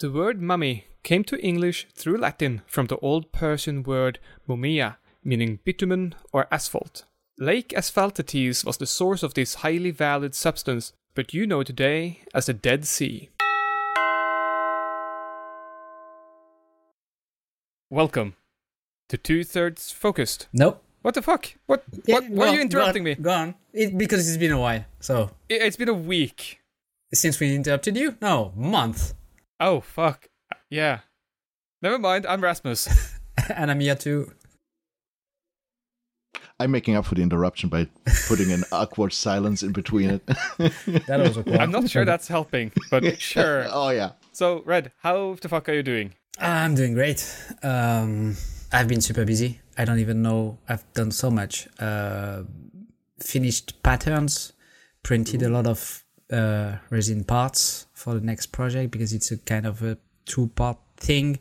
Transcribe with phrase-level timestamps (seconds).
[0.00, 4.18] The word mummy came to English through Latin from the Old Persian word
[4.48, 7.04] mumia, meaning bitumen or asphalt.
[7.38, 12.46] Lake Asphaltites was the source of this highly valued substance, but you know today as
[12.46, 13.28] the Dead Sea.
[17.90, 18.36] Welcome
[19.10, 20.48] to Two Thirds Focused.
[20.52, 20.82] Nope.
[21.02, 21.52] What the fuck?
[21.66, 21.84] What?
[22.06, 22.30] Yeah, what?
[22.30, 23.16] Why are you interrupting go me?
[23.16, 23.54] on, Go on.
[23.72, 24.84] It, because it's been a while.
[25.00, 26.60] So I- It's been a week.
[27.12, 29.14] since we interrupted you, no month,
[29.60, 30.28] Oh fuck.
[30.70, 31.00] Yeah.
[31.82, 32.26] Never mind.
[32.26, 32.88] I'm Rasmus.
[33.54, 34.32] and I'm here too.
[36.58, 37.86] I'm making up for the interruption by
[38.28, 40.26] putting an awkward silence in between it.
[41.06, 41.56] That was awkward.
[41.56, 43.66] I'm not sure that's helping, but sure.
[43.70, 44.12] oh yeah.
[44.32, 46.14] So, Red, how the fuck are you doing?
[46.38, 47.24] I'm doing great.
[47.62, 48.36] Um,
[48.72, 49.60] I've been super busy.
[49.76, 50.58] I don't even know.
[50.68, 51.66] I've done so much.
[51.78, 52.42] Uh,
[53.18, 54.52] finished patterns,
[55.02, 59.66] printed a lot of uh, resin parts for the next project because it's a kind
[59.66, 61.38] of a two part thing.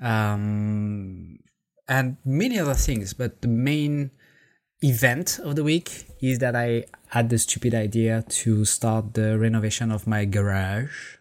[0.00, 1.38] Um,
[1.88, 3.14] and many other things.
[3.14, 4.10] But the main
[4.82, 9.90] event of the week is that I had the stupid idea to start the renovation
[9.90, 11.16] of my garage,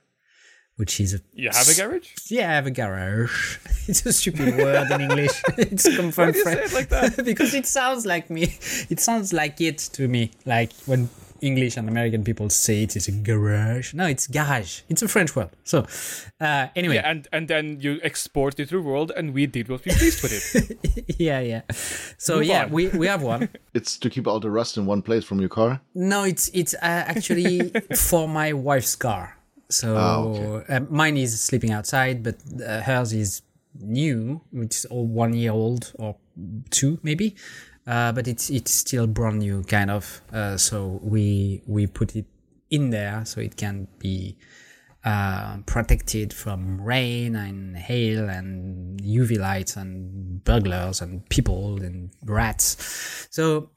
[0.76, 2.10] which is a You have a garage?
[2.30, 3.58] yeah, I have a garage.
[3.88, 5.42] It's a stupid word in English.
[5.58, 7.24] It's come from Why do you say French like that?
[7.32, 8.58] because it sounds like me.
[8.90, 10.32] It sounds like it to me.
[10.46, 11.10] Like when
[11.46, 13.94] English and American people say it's a garage.
[13.94, 14.82] No, it's garage.
[14.90, 15.50] It's a French word.
[15.64, 15.86] So,
[16.42, 19.70] uh, anyway, Yeah, and and then you export it to the world, and we did
[19.70, 21.16] what we pleased with it.
[21.20, 21.62] yeah, yeah.
[22.18, 22.72] So Move yeah, on.
[22.72, 23.48] we we have one.
[23.74, 25.80] It's to keep all the rust in one place from your car.
[25.94, 27.72] No, it's it's uh, actually
[28.10, 29.38] for my wife's car.
[29.70, 30.76] So Ah, okay.
[30.76, 33.42] uh, mine is sleeping outside, but uh, hers is
[33.82, 36.16] new, which is all one year old or
[36.70, 37.36] two maybe.
[37.88, 40.22] Uh, but it's it's still brand new, kind of.
[40.34, 42.26] Uh, so we we put it
[42.70, 44.38] in there so it can be
[45.06, 53.28] uh, protected from rain and hail and UV lights and burglars and people and rats.
[53.30, 53.70] So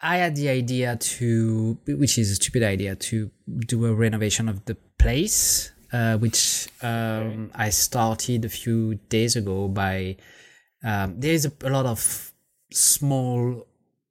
[0.00, 3.30] I had the idea to, which is a stupid idea, to
[3.66, 9.68] do a renovation of the place, uh, which um, I started a few days ago
[9.68, 10.16] by.
[10.84, 12.31] Um, there's a, a lot of
[12.72, 13.66] small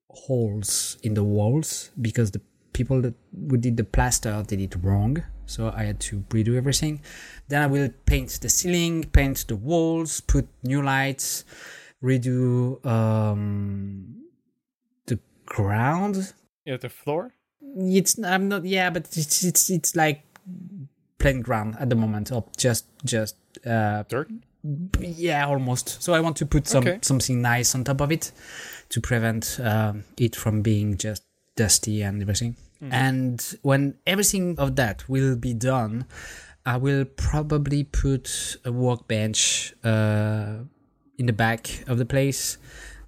[0.09, 2.41] holes in the walls because the
[2.73, 3.13] people that
[3.49, 5.23] who did the plaster did it wrong.
[5.45, 7.01] So I had to redo everything.
[7.49, 11.43] Then I will paint the ceiling, paint the walls, put new lights,
[12.01, 14.15] redo um,
[15.07, 16.33] the ground.
[16.65, 17.33] Yeah, the floor.
[17.77, 20.23] It's I'm not yeah, but it's it's it's like
[21.17, 23.35] plain ground at the moment, or just just
[23.65, 24.29] uh Dirt.
[24.99, 26.01] Yeah almost.
[26.01, 26.99] So I want to put some Okay.
[27.01, 28.31] something nice on top of it
[28.89, 31.23] to prevent um, it from being just
[31.55, 32.55] dusty and everything.
[32.89, 36.05] And when everything of that will be done,
[36.65, 40.63] I will probably put a workbench uh,
[41.19, 42.57] in the back of the place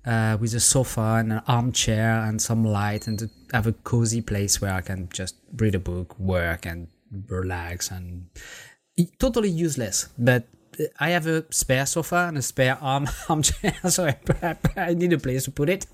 [0.06, 4.62] uh, with a sofa and an armchair and some light and have a cozy place
[4.62, 6.88] where I can just read a book, work, and
[7.28, 7.90] relax.
[7.90, 8.28] And
[9.18, 10.44] totally useless, but
[11.00, 15.18] I have a spare sofa and a spare arm armchair, so I, I, need a
[15.18, 15.86] place to put it.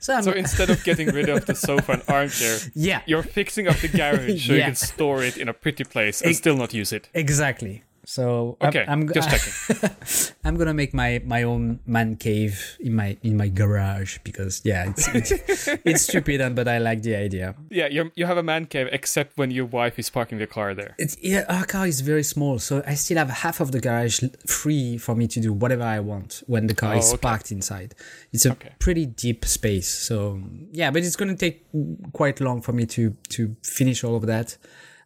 [0.00, 3.68] So I'm So instead of getting rid of the sofa and armchair, yeah, you're fixing
[3.68, 6.56] up the garage so you can store it in a pretty place and Ex- still
[6.56, 7.08] not use it.
[7.14, 7.82] exactly.
[8.08, 10.34] So I'm- Okay, I'm, just checking.
[10.44, 14.88] I'm gonna make my my own man cave in my in my garage because yeah,
[14.90, 17.54] it's it's, it's stupid, and but I like the idea.
[17.68, 20.72] Yeah, you you have a man cave except when your wife is parking the car
[20.74, 20.94] there.
[20.98, 24.22] It's yeah, our car is very small, so I still have half of the garage
[24.46, 27.20] free for me to do whatever I want when the car Oh, is okay.
[27.20, 27.94] parked inside.
[28.32, 28.72] It's a Okay.
[28.78, 30.40] pretty deep space, so
[30.72, 31.66] yeah, but it's gonna take
[32.14, 34.56] quite long for me to to finish all of that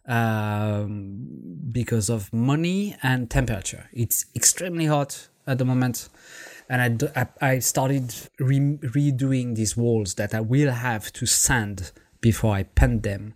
[0.07, 1.27] um,
[1.71, 3.89] because of money and temperature.
[3.93, 6.09] It's extremely hot at the moment.
[6.69, 12.55] And I I started re- redoing these walls that I will have to sand before
[12.55, 13.35] I paint them.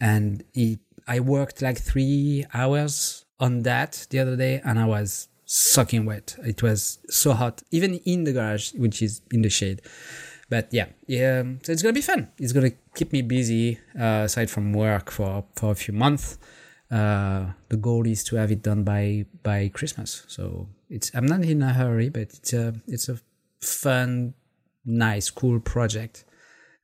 [0.00, 5.28] And it, I worked like three hours on that the other day and I was
[5.44, 6.36] soaking wet.
[6.44, 9.80] It was so hot, even in the garage, which is in the shade.
[10.48, 11.42] But yeah, yeah.
[11.62, 12.28] So it's gonna be fun.
[12.38, 16.38] It's gonna keep me busy uh, aside from work for for a few months.
[16.90, 20.24] Uh, the goal is to have it done by by Christmas.
[20.26, 23.20] So it's I'm not in a hurry, but it's a it's a
[23.60, 24.34] fun,
[24.84, 26.24] nice, cool project.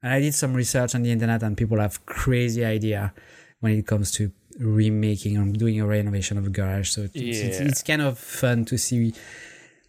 [0.02, 3.14] And I did some research on the internet, and people have crazy idea
[3.60, 6.90] when it comes to remaking or doing a renovation of a garage.
[6.90, 9.14] So it's, it's, it's kind of fun to see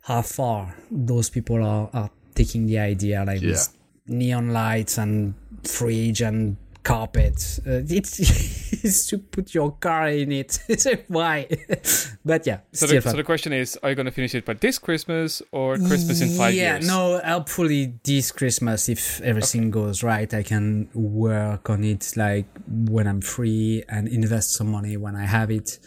[0.03, 3.51] how far those people are, are taking the idea, like Yeah.
[3.51, 3.69] with
[4.07, 5.33] neon lights and
[5.63, 7.59] fridge and carpet.
[7.65, 8.19] Uh, it's,
[8.83, 10.51] it's to put your car in it.
[10.77, 11.47] so why?
[12.25, 14.53] but yeah, So the, so the question is, are you going to finish it by
[14.53, 16.85] this Christmas or Christmas in five yeah, years?
[16.85, 22.45] Yeah, no, hopefully this Christmas, if everything goes right, I can work on it like
[22.67, 25.79] when I'm free and invest some money when I have it.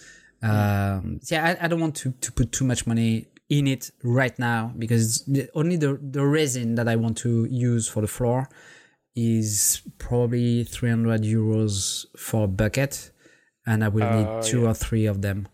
[0.43, 4.39] Um, yeah, I, I don't want to, to put too much money in it right
[4.39, 8.49] now because the, only the, the resin that I want to use for the floor
[9.17, 13.11] is probably 300 euros for a bucket
[13.67, 15.49] and I will Oh, need two or three of them.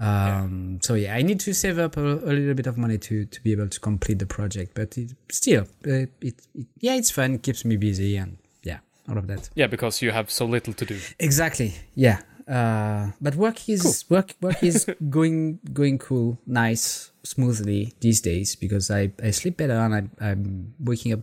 [0.00, 3.24] Um, So yeah, I need to save up a, a little bit of money to,
[3.24, 6.34] to be able to complete the project, but it, still, uh, it, it
[6.80, 8.78] yeah, it's fun, keeps me busy, and yeah,
[9.08, 9.50] all of that.
[9.56, 10.98] Yeah, because you have so little to do.
[11.18, 12.20] Exactly, yeah.
[12.46, 18.90] Uh, but work is work work is going going cool, nice, smoothly these days because
[18.90, 21.20] I, I sleep better and I, I'm waking up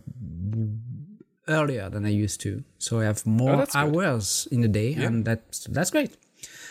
[1.48, 3.78] earlier than I used to, so I have more Oh, that's good.
[3.96, 6.10] hours in the day, and that's that's great.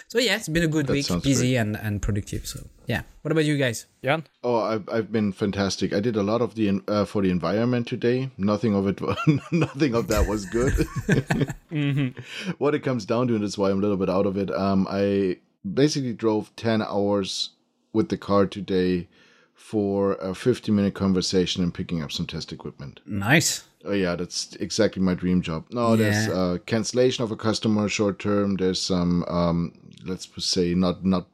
[0.07, 2.45] So yeah, it's been a good That week, sounds busy and, and productive.
[2.45, 3.87] So yeah, what about you guys?
[4.03, 4.23] Jan?
[4.43, 5.93] Oh, I've I've been fantastic.
[5.93, 8.29] I did a lot of the uh, for the environment today.
[8.37, 8.99] Nothing of it,
[9.51, 10.73] nothing of that was good.
[12.57, 14.51] What it comes down to, and that's why I'm a little bit out of it.
[14.51, 17.49] Um, I basically drove ten hours
[17.93, 19.07] with the car today
[19.55, 22.99] for a 50 minute conversation and picking up some test equipment.
[23.05, 23.63] Nice.
[23.83, 25.65] Oh yeah, that's exactly my dream job.
[25.71, 26.33] No, there's Yeah.
[26.33, 28.55] uh, cancellation of a customer short term.
[28.57, 29.73] There's some um,
[30.05, 31.27] let's say not not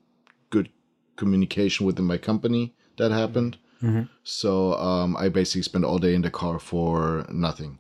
[0.49, 0.69] good
[1.15, 3.57] communication within my company that happened.
[4.23, 7.79] So um, I basically spent all day in the car for nothing.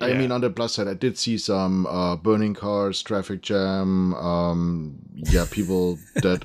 [0.00, 4.12] I mean, on the plus side, I did see some uh, burning cars, traffic jam.
[4.14, 6.44] Um, yeah, people that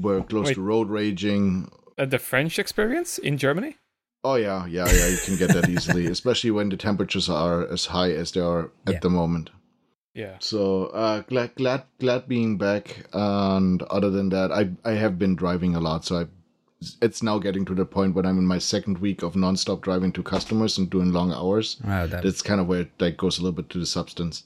[0.00, 0.54] were close Wait.
[0.54, 1.68] to road raging.
[1.98, 3.76] Uh, the French experience in Germany?
[4.24, 5.06] Oh yeah, yeah, yeah.
[5.08, 8.70] You can get that easily, especially when the temperatures are as high as they are
[8.86, 8.98] at Yeah.
[9.00, 9.50] the moment.
[10.14, 10.36] Yeah.
[10.40, 13.06] So uh, glad, glad, glad being back.
[13.12, 16.26] And other than that, I I have been driving a lot, so I
[17.00, 20.12] it's now getting to the point when I'm in my second week of nonstop driving
[20.12, 21.76] to customers and doing long hours.
[21.84, 24.44] Wow, that, That's kind of where that goes a little bit to the substance.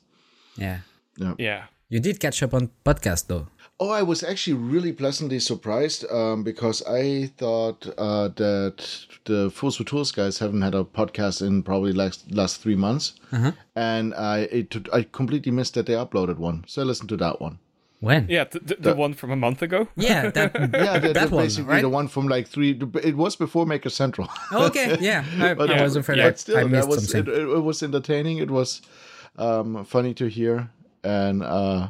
[0.56, 0.80] Yeah.
[1.16, 1.34] Yeah.
[1.38, 1.64] Yeah.
[1.88, 3.48] You did catch up on podcast though.
[3.82, 9.76] Oh, I was actually really pleasantly surprised um, because I thought uh, that the Fools
[9.76, 13.14] for Tools guys haven't had a podcast in probably last last three months,
[13.74, 17.40] and I it, I completely missed that they uploaded one, so I listened to that
[17.40, 17.58] one.
[18.00, 18.26] When?
[18.30, 19.88] Yeah, the, the, the one from a month ago.
[19.96, 21.82] Yeah, that, Yeah, the, that the- one, basically right?
[21.82, 22.78] the one from like three.
[23.02, 24.28] It was before Maker Central.
[24.52, 25.24] okay, yeah.
[25.38, 27.32] I, But, I was afraid yeah, I, but still, I that missed was something.
[27.32, 28.38] it, it, it was entertaining.
[28.38, 28.82] It was
[29.38, 30.70] um, funny to hear,
[31.04, 31.88] and uh,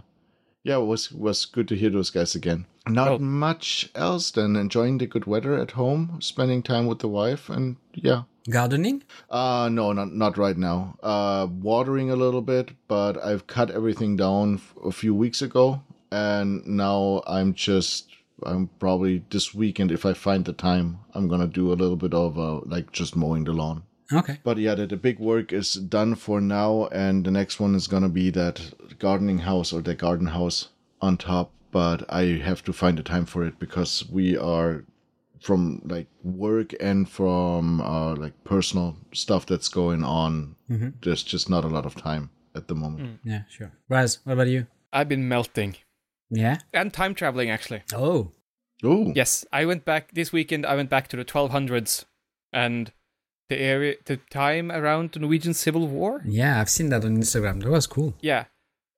[0.65, 2.67] yeah, it was was good to hear those guys again.
[2.89, 7.09] Not Well- much else than enjoying the good weather at home, spending time with the
[7.09, 8.23] wife, and yeah.
[8.49, 9.03] Gardening?
[9.29, 10.97] Uh no, not not right now.
[11.03, 15.83] Uh, watering a little bit, but I've cut everything down f- a few weeks ago,
[16.11, 18.09] and now I'm just
[18.43, 22.15] I'm probably this weekend if I find the time, I'm gonna do a little bit
[22.15, 23.83] of uh, like just mowing the lawn.
[24.13, 24.39] Okay.
[24.43, 27.87] But yeah, the, the big work is done for now, and the next one is
[27.87, 30.69] gonna be that gardening house or the garden house
[31.01, 31.51] on top.
[31.71, 34.85] But I have to find the time for it because we are
[35.41, 40.57] from like work and from uh, like personal stuff that's going on.
[41.03, 43.21] There's just not a lot of time at the moment.
[43.25, 43.73] Yeah, sure.
[43.89, 44.67] Raz, what about you?
[44.93, 45.77] I've been melting.
[46.29, 46.59] Yeah.
[46.75, 47.83] And time traveling, actually.
[47.95, 48.33] Oh.
[48.83, 50.65] Oh, Yes, I went back this weekend.
[50.65, 52.05] I went back to the 1200s
[52.53, 52.93] and
[53.51, 56.23] the area, the time around the Norwegian Civil War.
[56.25, 57.63] Yeah, I've seen that on Instagram.
[57.63, 58.15] That was cool.
[58.23, 58.45] Yeah,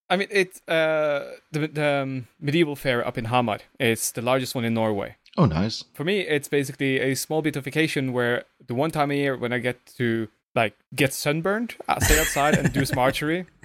[0.09, 0.61] I mean it.
[0.68, 5.16] Uh, the, the um, medieval fair up in Hamar is the largest one in Norway.
[5.37, 5.85] oh, nice.
[5.94, 9.37] For me, it's basically a small bit of vacation where the one time a year
[9.37, 13.47] when I get to like get sunburned, uh, stay outside and do some archery.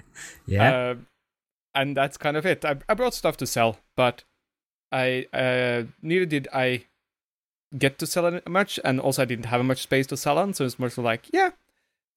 [0.46, 0.74] Yeah.
[0.74, 0.94] Uh,
[1.76, 2.64] and that's kind of it.
[2.64, 4.24] I, I brought stuff to sell, but
[4.90, 6.86] I uh, neither did I
[7.76, 10.54] get to sell it much, and also I didn't have much space to sell on.
[10.54, 11.50] So it's more so like, yeah,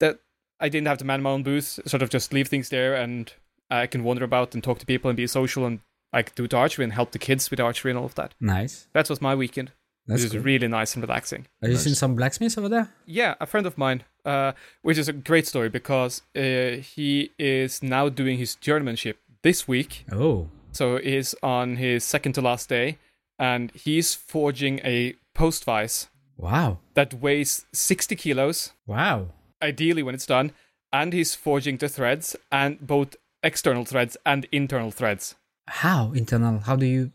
[0.00, 0.20] that
[0.60, 1.80] I didn't have to man my own booth.
[1.86, 3.32] Sort of just leave things there, and
[3.70, 5.80] I can wander about and talk to people and be social and
[6.12, 8.34] like do the archery and help the kids with archery and all of that.
[8.40, 8.86] nice.
[8.92, 9.72] That was my weekend.
[10.06, 11.46] That's which is really nice and relaxing.
[11.62, 11.84] Have you Nice.
[11.84, 12.88] seen some blacksmiths over there?
[13.06, 14.50] Yeah, a friend of mine, uh,
[14.82, 20.04] which is a great story because uh, he is now doing his journeymanship this week.
[20.10, 20.48] Oh.
[20.72, 22.98] So he's on his second to last day,
[23.38, 26.78] and he's forging a post vise Wow.
[26.94, 29.28] that weighs 60 kilos, Wow.
[29.62, 30.52] ideally when it's done,
[30.92, 35.34] and he's forging the threads, and both external threads and internal threads
[35.66, 36.58] How internal?
[36.60, 37.10] How do you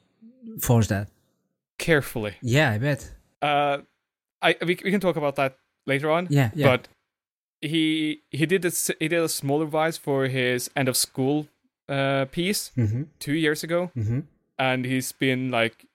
[0.60, 1.08] forge that?
[1.78, 2.34] carefully.
[2.42, 3.12] Yeah, I bet.
[3.42, 3.78] Uh,
[4.42, 6.28] I we, we can talk about that later on.
[6.30, 6.68] Yeah, yeah.
[6.78, 6.88] But
[7.62, 11.48] he he did a he did a small revise for his end of school
[11.90, 13.04] uh, piece Mm-hmm.
[13.20, 14.20] two years ago, Mm-hmm.
[14.58, 15.86] and he's been like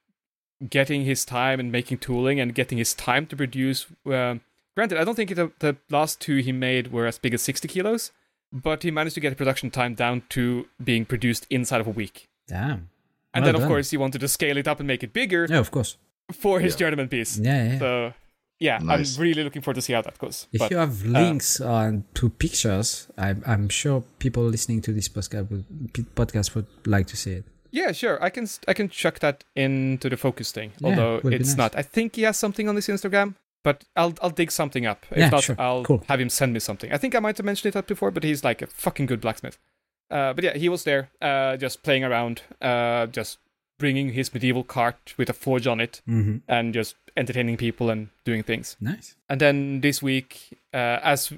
[0.69, 3.87] getting his time and making tooling and getting his time to produce.
[4.07, 4.41] Um,
[4.77, 7.69] granted, I don't think the, the last two he made were as big as 60
[7.69, 8.13] kilos,
[8.53, 11.91] but he managed to get the production time down to being produced inside of a
[11.91, 12.29] week.
[12.49, 12.89] Damn.
[13.35, 13.69] And Well then, of done.
[13.71, 15.97] course, he wanted to scale it up and make it bigger Yeah, of course.
[16.33, 16.79] for his Yeah.
[16.81, 17.39] journeyman piece.
[17.39, 17.79] Yeah, yeah.
[17.79, 18.13] So,
[18.61, 19.17] yeah, Nice.
[19.17, 20.47] I'm really looking forward to see how that goes.
[20.53, 25.09] if But, you have links on to pictures, I'm I'm sure people listening to this
[25.09, 25.65] podcast would
[26.15, 27.45] podcast would like to see it.
[27.73, 30.73] Yeah, sure, I can I can chuck that into the focus thing.
[30.79, 31.57] Yeah, although it's nice.
[31.57, 31.77] not.
[31.77, 35.07] I think he has something on his Instagram, but I'll I'll dig something up.
[35.11, 35.57] If Yeah, not, sure.
[35.59, 36.03] I'll Cool.
[36.09, 36.93] have him send me something.
[36.93, 39.21] I think I might have mentioned it up before, but he's like a fucking good
[39.21, 39.59] blacksmith.
[40.11, 43.39] Uh, but yeah, he was there, uh, just playing around, uh, just
[43.79, 46.37] bringing his medieval cart with a forge on it, Mm-hmm.
[46.49, 48.77] and just entertaining people and doing things.
[48.81, 49.17] Nice.
[49.29, 51.33] And then this week, uh, as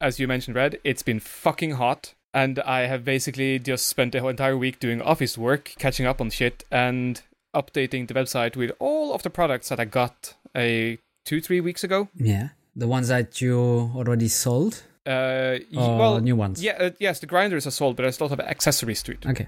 [0.00, 4.24] as you mentioned, Red, it's been fucking hot, and I have basically just spent the
[4.26, 7.22] entire week doing office work, catching up on shit, and
[7.54, 11.82] updating the website with all of the products that I got a two three weeks
[11.82, 12.08] ago.
[12.14, 12.48] Yeah,
[12.82, 13.58] the ones that you
[13.96, 16.62] already sold Uh, or well, new ones.
[16.62, 19.24] yeah, uh, yes, the grinders are sold, but there's a lot of accessories to it.
[19.26, 19.46] Okay.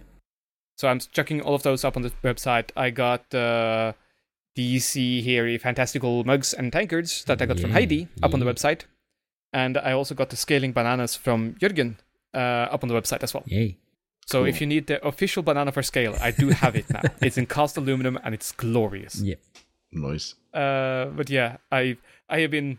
[0.78, 2.70] So I'm chucking all of those up on the website.
[2.76, 3.92] I got uh,
[4.56, 8.82] DC Hairy Fantastical mugs and tankards that I got from Heidi up on the website.
[9.52, 12.02] And I also got the scaling bananas from Jürgen uh,
[12.38, 13.44] up on the website as well.
[13.46, 13.76] Yay.
[14.26, 17.00] So if you need the official banana for scale, I do have it now.
[17.22, 19.20] it's in cast aluminum and it's glorious.
[19.22, 19.36] Yeah.
[19.90, 20.34] Nice.
[20.52, 21.96] Uh, but yeah, I
[22.28, 22.78] I have been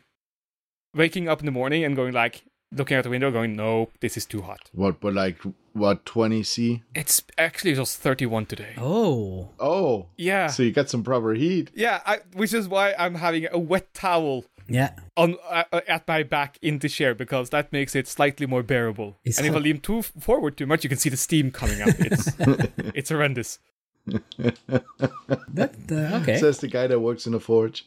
[0.93, 4.15] waking up in the morning and going like looking out the window, going, no, this
[4.15, 4.69] is too hot.
[4.73, 5.37] What, but like,
[5.73, 6.83] what, 20 C?
[6.93, 8.73] It's actually just 31 today.
[8.77, 9.49] Oh.
[9.59, 10.47] Oh, Yeah.
[10.47, 11.71] so you got some proper heat.
[11.73, 14.91] Yeah, I, which is why I'm having a wet towel Yeah.
[15.17, 18.63] on uh, uh, at my back in the chair because that makes it slightly more
[18.63, 19.17] bearable.
[19.23, 21.81] It's and if I lean too forward too much, you can see the steam coming
[21.81, 21.89] up.
[21.99, 22.31] It's
[22.95, 23.59] it's horrendous.
[24.07, 26.37] That uh, okay.
[26.37, 27.85] Says the guy that works in a forge.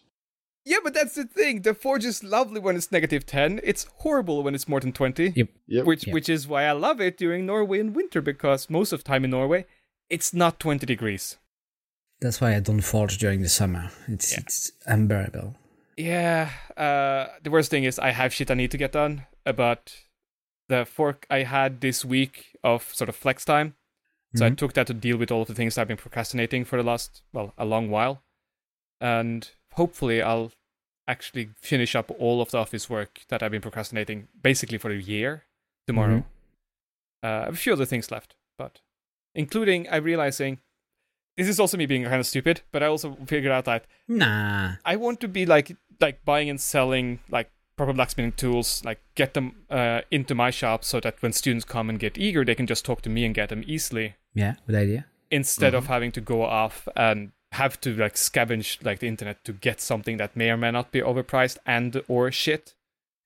[0.64, 1.62] Yeah, but that's the thing.
[1.62, 3.60] The forge is lovely when it's negative ten.
[3.64, 5.32] It's horrible when it's more than twenty.
[5.34, 5.48] Yep.
[5.66, 5.84] Yep.
[5.86, 6.14] Which Yeah.
[6.14, 9.24] which is why I love it during Norway in winter because most of the time
[9.24, 9.66] in Norway
[10.08, 11.38] it's not twenty degrees.
[12.20, 13.90] That's why I don't forge during the summer.
[14.06, 14.40] It's Yeah.
[14.40, 15.56] it's unbearable.
[15.96, 16.50] Yeah.
[16.76, 19.26] Uh, the worst thing is I have shit I need to get done.
[19.46, 20.04] uh, But
[20.68, 23.74] the fork I had this week of sort of flex time,
[24.34, 24.56] so I Mhm.
[24.56, 27.22] took that to deal with all of the things I've been procrastinating for the last
[27.32, 28.22] well a long while,
[29.00, 30.52] and hopefully I'll
[31.06, 34.96] actually finish up all of the office work that I've been procrastinating basically for a
[34.96, 35.44] year
[35.86, 36.18] tomorrow.
[36.20, 36.26] Mhm.
[37.24, 38.80] Uh, a few other things left, but
[39.34, 40.60] including I realizing
[41.36, 44.74] this is also me being kind of stupid, but I also figured out that Nah.
[44.84, 49.34] I want to be like like buying and selling like proper blacksmithing tools, like get
[49.34, 52.66] them uh, into my shop so that when students come and get eager, they can
[52.66, 54.54] just talk to me and get them easily Yeah.
[54.66, 55.06] Good idea.
[55.30, 59.52] instead of having to go off and have to like scavenge like the internet to
[59.52, 62.74] get something that may or may not be overpriced and or shit.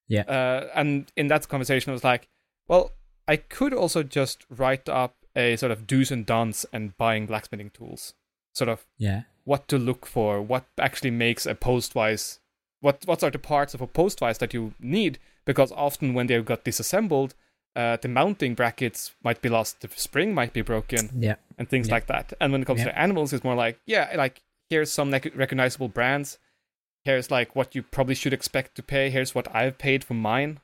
[0.09, 0.23] Yeah.
[0.23, 2.29] Uh, and in that conversation, I was like,
[2.69, 2.93] well,
[3.27, 7.71] I could also just write up a sort of do's and don'ts and buying blacksmithing
[7.71, 8.15] tools,
[8.55, 9.23] sort of Yeah.
[9.45, 12.41] what to look for, what actually makes a post vise,
[12.81, 16.27] what what are the parts of a post vise that you need, because often when
[16.27, 17.35] they've got disassembled,
[17.77, 21.37] uh, the mounting brackets might be lost, the spring might be broken, Yeah.
[21.59, 21.95] and things Yeah.
[21.95, 22.33] like that.
[22.41, 22.87] And when it comes Yeah.
[22.87, 26.39] to anvils, it's more like, yeah, like here's some recognizable brands,
[27.05, 30.61] here's like what you probably should expect to pay, here's what I've paid for mine,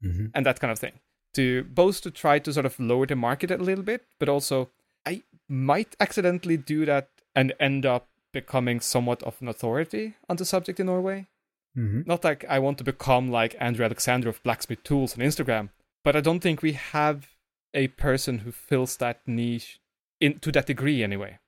[0.00, 0.98] hmm and that kind of thing.
[1.34, 4.70] To both to try to sort of lower the market a little bit, but also
[5.06, 10.44] I might accidentally do that and end up becoming somewhat of an authority on the
[10.44, 11.26] subject in Norway.
[11.74, 15.70] hmm Not like I want to become like Andrew Alexander of Blacksmith Tools on Instagram,
[16.04, 17.28] but I don't think we have
[17.74, 19.80] a person who fills that niche
[20.20, 21.38] in to that degree anyway.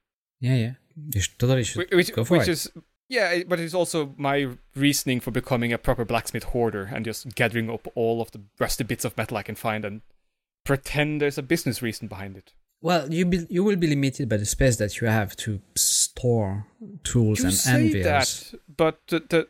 [0.41, 0.55] Yeah.
[0.57, 0.73] Yeah.
[1.15, 2.53] You should, totally should Wh- Which, go for which it.
[2.53, 2.71] is
[3.09, 7.71] yeah, but it's also my reasoning for becoming a proper blacksmith hoarder and just gathering
[7.71, 10.03] up all of the rusty bits of metal I can find and
[10.65, 12.53] pretend there's a business reason behind it.
[12.83, 16.67] Well, you be, you will be limited by the space that you have to store
[17.05, 18.05] tools You and say anvils.
[18.05, 19.49] that, but the, the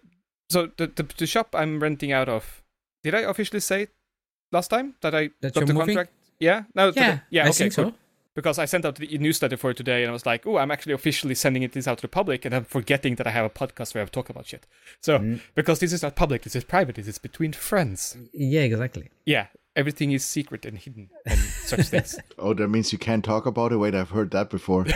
[0.49, 2.63] so the, the the shop I'm renting out of.
[3.03, 3.89] Did I officially say
[4.53, 5.87] last time that I That got the moving?
[5.97, 6.13] contract?
[6.39, 7.85] Yeah, no, Yeah, the- yeah, I okay, think so.
[7.85, 7.95] good.
[8.37, 10.93] Because I sent out the newsletter for today, and I was like, "Oh, I'm actually
[10.93, 13.51] officially sending it this out to the public," and I'm forgetting that I have a
[13.51, 14.67] podcast where I talk about shit.
[15.01, 15.41] So, Mm.
[15.55, 18.17] because this is not public, this is private, this is between friends.
[18.35, 19.09] Yeah, exactly.
[19.25, 22.19] Yeah, everything is secret and hidden and such things.
[22.39, 23.77] Oh, that means you can't talk about it?
[23.79, 24.85] Wait, I've heard that before.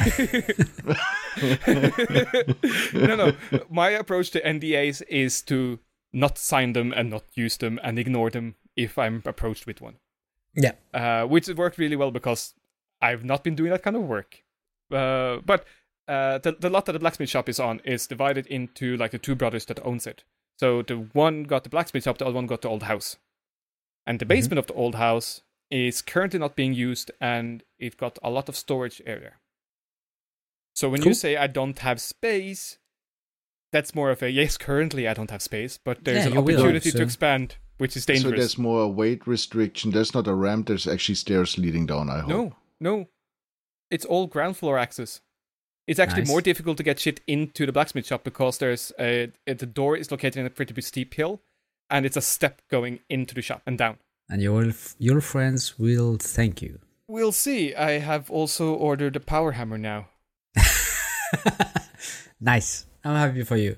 [2.92, 3.32] no, no.
[3.70, 5.78] My approach to NDAs is to
[6.12, 9.94] not sign them and not use them and ignore them if I'm approached with one.
[10.54, 10.72] Yeah.
[10.92, 12.54] Uh, which worked really well because
[13.00, 14.42] I've not been doing that kind of work.
[14.92, 15.64] Uh, but
[16.08, 19.18] uh, the the lot that the blacksmith shop is on is divided into like the
[19.18, 20.24] two brothers that owns it.
[20.58, 23.16] So the one got the blacksmith shop, the other one got the old house.
[24.06, 28.18] And the basement of the old house is currently not being used, and it got
[28.22, 29.34] a lot of storage area.
[30.74, 31.10] So when Cool.
[31.10, 32.78] you say I don't have space,
[33.72, 34.56] that's more of a yes.
[34.56, 37.56] Currently, I don't have space, but there's Yeah, an you will, opportunity so- to expand,
[37.78, 38.32] which is dangerous.
[38.32, 39.90] So there's more weight restriction.
[39.92, 40.66] There's not a ramp.
[40.66, 42.10] There's actually stairs leading down.
[42.10, 42.28] I hope.
[42.28, 43.08] No, no.
[43.90, 45.20] It's all ground floor access.
[45.86, 46.28] It's actually Nice.
[46.28, 49.96] more difficult to get shit into the blacksmith shop because there's a, a the door
[49.96, 51.40] is located in a pretty steep hill,
[51.88, 53.98] and it's a step going into the shop and down.
[54.28, 56.78] And your your friends will thank you.
[57.08, 57.74] We'll see.
[57.74, 60.06] I have also ordered a power hammer now.
[62.40, 62.86] Nice.
[63.04, 63.76] I'm happy for you.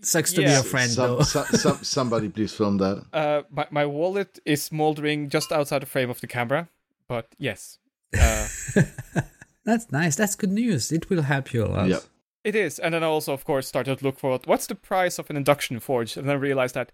[0.00, 0.54] Sucks to be Yeah.
[0.54, 1.20] your friend Some, though.
[1.22, 3.04] some, some, somebody please film that.
[3.12, 6.68] Uh, my my wallet is smoldering just outside the frame of the camera,
[7.08, 7.78] but yes,
[8.14, 8.48] uh,
[9.64, 10.16] That's nice.
[10.16, 10.92] That's good news.
[10.92, 11.88] It will help you a lot.
[11.88, 12.02] Yep.
[12.44, 12.78] it is.
[12.78, 15.36] And then I also, of course, started to look for what's the price of an
[15.36, 16.92] induction forge, and then realized that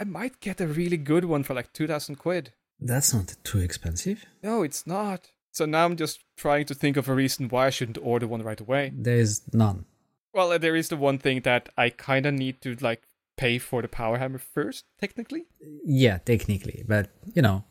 [0.00, 2.52] I might get a really good one for like two thousand quid.
[2.80, 4.24] That's not too expensive.
[4.42, 5.30] No, it's not.
[5.52, 8.42] So now I'm just trying to think of a reason why I shouldn't order one
[8.42, 8.92] right away.
[8.94, 9.86] There's none.
[10.34, 13.08] Well, uh, there is the one thing that I kind of need to like
[13.38, 15.46] pay for the power hammer first, technically.
[15.84, 17.64] Yeah, technically, but you know,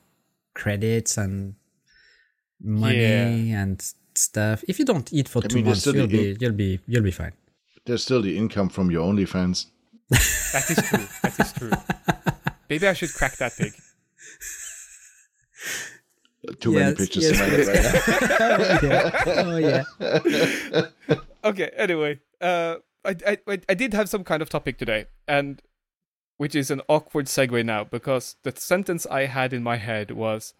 [0.56, 1.56] credits and
[2.62, 3.82] money and
[4.16, 4.64] stuff.
[4.68, 7.04] If you don't eat for I two mean, months, you'll the be you'll be you'll
[7.04, 7.34] be fine.
[7.86, 9.68] There's still the income from your OnlyFans.
[10.10, 11.08] That is true.
[11.24, 11.72] that is true.
[12.70, 13.74] Maybe I should crack that pig.
[16.60, 19.12] Too many Yes, pictures yes, in my head right now.
[19.52, 19.84] oh yeah.
[20.00, 20.22] Oh
[21.10, 21.18] yeah.
[21.44, 21.70] Okay.
[21.76, 25.62] Anyway, uh, I, I I I did have some kind of topic today, and
[26.38, 30.54] which is an awkward segue now because the sentence I had in my head was,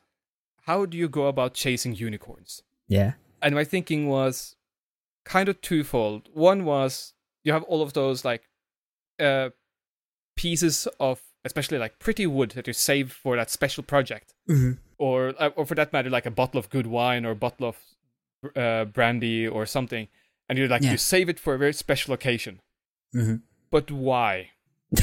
[0.66, 3.14] "How do you go about chasing unicorns?" Yeah.
[3.42, 4.56] and my thinking was
[5.24, 6.30] kind of twofold.
[6.34, 8.44] One was you have all of those like
[9.20, 9.50] uh
[10.36, 14.74] pieces of especially like pretty wood that you save for that special project, Mm-hmm.
[14.98, 17.68] or uh, or for that matter, like a bottle of good wine or a bottle
[17.70, 17.78] of
[18.56, 20.08] uh, brandy or something,
[20.50, 20.92] and you like Yeah.
[20.92, 22.62] you save it for a very special occasion.
[23.16, 23.36] Mm-hmm.
[23.72, 24.52] But why?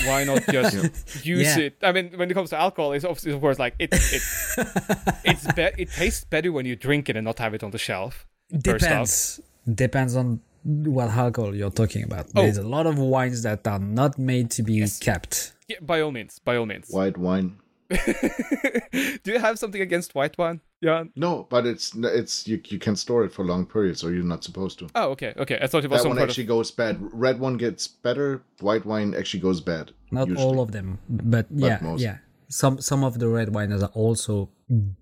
[0.06, 1.58] Why not just use Yeah.
[1.64, 1.76] it?
[1.82, 4.22] I mean, when it comes to alcohol, it's obviously, of course like it it
[5.24, 7.78] it's be- it tastes better when you drink it and not have it on the
[7.78, 8.26] shelf.
[8.56, 9.40] Depends.
[9.72, 12.26] Depends on what alcohol you're talking about.
[12.36, 12.42] Oh.
[12.42, 14.98] There's a lot of wines that are not made to be Yes.
[14.98, 15.52] kept.
[15.68, 16.88] Yeah, by all means, by all means.
[16.90, 17.58] White wine.
[19.24, 20.60] Do you have something against white wine?
[20.80, 21.04] Yeah.
[21.16, 24.42] No, but it's it's you you can store it for long periods, or you're not
[24.44, 24.88] supposed to.
[24.94, 25.58] Oh, okay, okay.
[25.62, 26.98] I thought it was That some one part actually goes bad.
[27.12, 28.42] Red one gets better.
[28.60, 29.92] White wine actually goes bad.
[30.10, 30.44] Not usually.
[30.46, 32.00] all of them, but, yeah, most.
[32.02, 32.18] yeah.
[32.48, 34.50] Some some of the red wines are also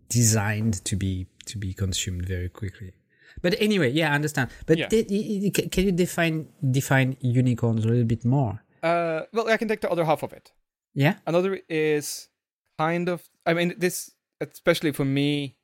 [0.08, 2.92] designed to be to be consumed very quickly.
[3.42, 4.50] But anyway, yeah, I understand.
[4.66, 4.88] But Yeah.
[4.88, 8.62] di- i- i- can you define define unicorns a little bit more?
[8.82, 10.52] Uh, well, I can take the other half of it.
[10.94, 11.14] Yeah.
[11.26, 12.28] Another is
[12.80, 13.28] kind of.
[13.46, 15.56] I mean, this especially for me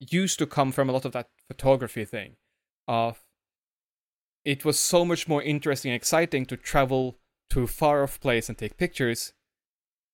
[0.00, 2.36] used to come from a lot of that photography thing.
[2.88, 3.24] Of
[4.44, 7.18] it was so much more interesting and exciting to travel
[7.50, 9.32] to a far off place and take pictures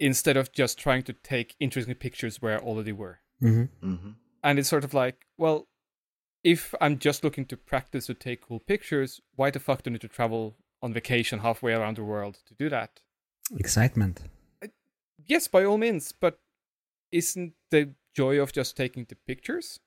[0.00, 3.20] instead of just trying to take interesting pictures where I already were.
[3.42, 3.96] Mm-hmm.
[3.96, 4.10] hmm
[4.42, 5.68] and it's sort of like, well,
[6.42, 9.92] if I'm just looking to practice to take cool pictures, why the fuck do I
[9.92, 13.00] need to travel on vacation halfway around the world to do that?
[13.56, 14.22] Excitement.
[15.26, 16.38] Yes, by all means, but
[17.10, 19.80] isn't the joy of just taking the pictures?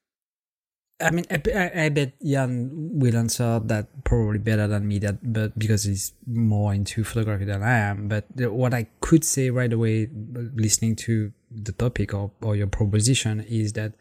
[1.02, 5.00] I mean, I, I, I bet Jan will answer that probably better than me.
[5.00, 8.08] That, but because he's more into photography than I am.
[8.08, 12.56] But the, what I could say right away, uh, listening to the topic or, or
[12.56, 13.94] your proposition, is that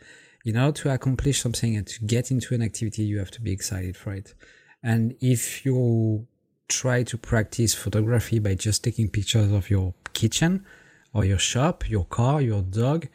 [0.44, 3.50] in order to accomplish something and to get into an activity, you have to be
[3.50, 4.34] excited for it.
[4.82, 6.28] And if you
[6.68, 10.64] try to practice photography by just taking pictures of your kitchen
[11.14, 13.06] or your shop, your car, your dog,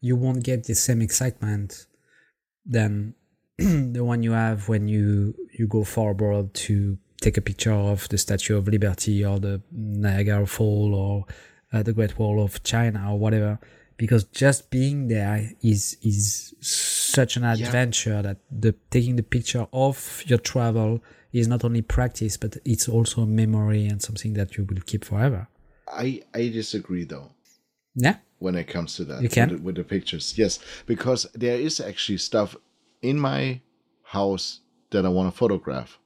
[0.00, 1.86] you won't get the same excitement
[2.66, 3.14] than
[3.58, 8.08] the one you have when you you go far abroad to take a picture of
[8.08, 11.24] the Statue of Liberty or the Niagara Fall or
[11.72, 13.58] uh, the Great Wall of China or whatever.
[13.96, 20.22] Because just being there is is such an adventure that the taking the picture of
[20.26, 21.00] your travel
[21.32, 25.04] is not only practice but it's also a memory and something that you will keep
[25.04, 25.46] forever.
[25.86, 27.30] I I disagree though.
[27.94, 28.16] Yeah.
[28.38, 29.22] when it comes to that.
[29.22, 29.48] You can?
[29.48, 30.34] with, the, with the pictures.
[30.36, 32.56] Yes, because there is actually stuff
[33.02, 33.60] in my
[34.02, 35.98] house that I want to photograph,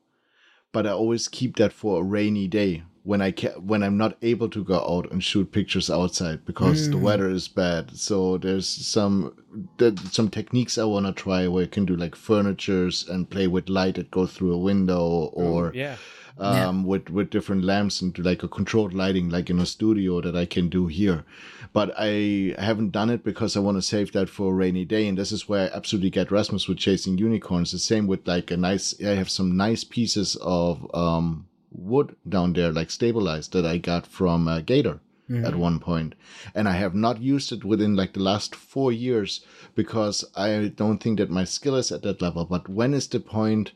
[0.72, 4.18] but I always keep that for a rainy day when I can when I'm not
[4.20, 7.00] able to go out and shoot pictures outside because the mm.
[7.00, 7.96] weather is bad.
[7.96, 9.34] So there's some
[9.78, 13.46] there, some techniques I want to try where I can do like furnitures and play
[13.46, 15.96] with light that goes through a window oh, or yeah.
[16.36, 20.36] Um, with with different lamps and like a controlled lighting, like in a studio that
[20.36, 21.24] I can do here.
[21.72, 25.06] But I haven't done it because I want to save that for a rainy day,
[25.08, 27.72] and this is where I absolutely get Rasmus with chasing unicorns.
[27.72, 28.94] The same with like a nice.
[29.02, 34.06] I have some nice pieces of um, wood down there, like stabilized, that I got
[34.06, 35.00] from uh, Gator
[35.44, 36.14] at one point,
[36.54, 41.02] and I have not used it within like the last four years because I don't
[41.02, 42.46] think that my skill is at that level.
[42.46, 43.72] But when is the point?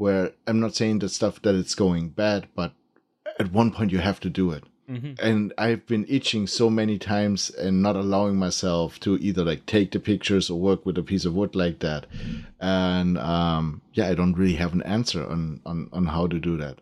[0.00, 2.72] Where I'm not saying that stuff that it's going bad, but
[3.38, 4.64] at one point you have to do it.
[5.20, 9.92] And I've been itching so many times and not allowing myself to either like take
[9.92, 12.06] the pictures or work with a piece of wood like that.
[12.58, 16.56] And um, yeah, I don't really have an answer on, on, on how to do
[16.56, 16.78] that.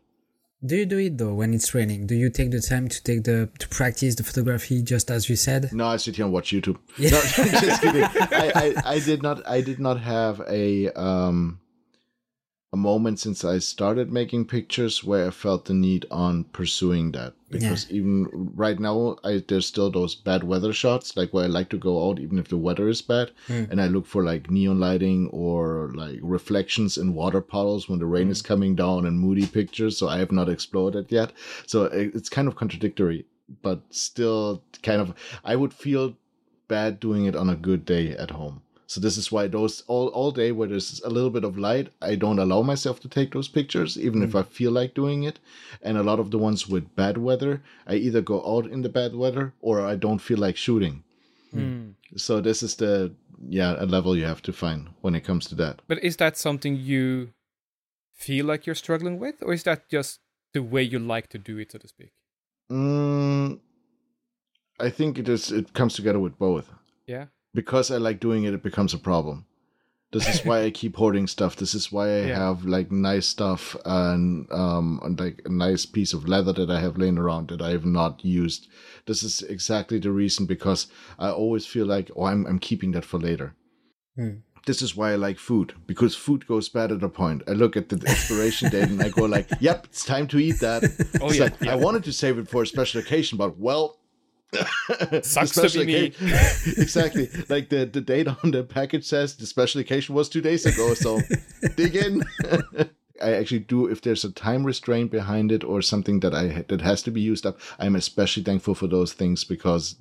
[0.64, 2.07] Do you do it though when it's raining?
[2.07, 5.37] Do you take the time to take the to practice the photography just as you
[5.37, 5.70] said?
[5.72, 6.78] No, I sit here and watch YouTube.
[6.98, 7.11] No,
[7.66, 8.04] just kidding.
[8.04, 11.61] I, I, I did not I did not have a um
[12.70, 17.33] a moment since I started making pictures where I felt the need on pursuing that.
[17.50, 21.70] Because even right now I there's still those bad weather shots, like where I like
[21.70, 23.31] to go out even if the weather is bad.
[23.46, 23.64] Hmm.
[23.70, 28.07] And I look for like neon lighting or like reflections in water puddles when the
[28.07, 28.33] rain hmm.
[28.33, 29.96] is coming down and moody pictures.
[29.96, 31.33] So I have not explored it yet.
[31.66, 33.24] So it's kind of contradictory,
[33.62, 36.16] but still kind of I would feel
[36.68, 38.61] bad doing it on a good day at home.
[38.88, 41.92] So this is why those all all day where there's a little bit of light,
[42.01, 44.40] I don't allow myself to take those pictures, even if mm.
[44.40, 45.38] I feel like doing it.
[45.83, 48.88] And a lot of the ones with bad weather, I either go out in the
[48.88, 51.05] bad weather or I don't feel like shooting.
[51.55, 51.61] Mm.
[51.61, 51.94] Mm.
[52.16, 53.12] So this is the
[53.46, 55.83] yeah a level you have to find when it comes to that.
[55.87, 57.35] But is that something you
[58.14, 60.20] feel like you're struggling with, or is that just
[60.55, 62.12] the way you like to do it, so to speak?
[62.72, 63.61] Mm,
[64.81, 65.53] I think it is.
[65.53, 66.72] It comes together with both.
[67.07, 67.27] Yeah.
[67.54, 69.46] Because I like doing it, it becomes a problem.
[70.11, 71.56] This is why I keep hoarding stuff.
[71.56, 72.38] This is why I Yeah.
[72.48, 76.80] have like nice stuff and um and like a nice piece of leather that I
[76.80, 78.68] have laying around that I have not used.
[79.06, 80.87] This is exactly the reason because
[81.18, 83.54] I always feel like oh I'm I'm keeping that for later.
[84.16, 84.37] Hmm.
[84.66, 87.42] This is why I like food because food goes bad at a point.
[87.46, 90.61] I look at the expiration date and I go like, "Yep, it's time to eat
[90.61, 90.84] that."
[91.20, 93.98] Oh, It's yeah, like, I wanted to save it for a special occasion, but well,
[95.22, 96.12] Sucks to be special me.
[96.78, 97.28] exactly.
[97.48, 100.94] Like the, the date on the package says the special occasion was two days ago.
[100.94, 101.20] So
[101.76, 102.24] dig in.
[103.22, 106.80] I actually do if there's a time restraint behind it or something that I that
[106.80, 107.58] has to be used up.
[107.78, 109.96] I'm especially thankful for those things because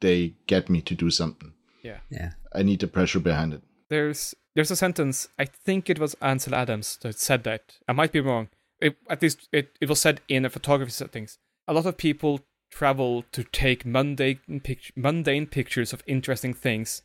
[0.00, 1.52] they get me to do something.
[1.82, 1.98] Yeah.
[2.10, 2.32] Yeah.
[2.54, 3.62] I need the pressure behind it.
[3.88, 5.28] There's there's a sentence.
[5.38, 7.78] I think it was Ansel Adams that said that.
[7.88, 8.48] I might be wrong.
[8.80, 11.38] It, at least it, it was said in a photography settings.
[11.68, 12.40] A lot of people
[12.72, 17.02] travel to take mundane pict- mundane pictures of interesting things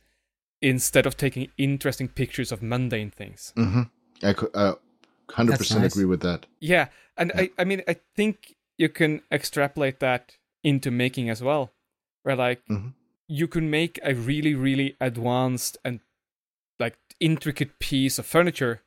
[0.62, 3.52] instead of taking interesting pictures of mundane things.
[3.54, 3.82] hmm
[4.22, 4.74] I cou- uh,
[5.28, 5.92] 100% nice.
[5.92, 6.46] agree with that.
[6.58, 11.70] Yeah, and I, I mean, I think you can extrapolate that into making as well,
[12.24, 12.94] where like Mhm.
[13.28, 16.00] you can make a really, really advanced and
[16.80, 18.82] like intricate piece of furniture,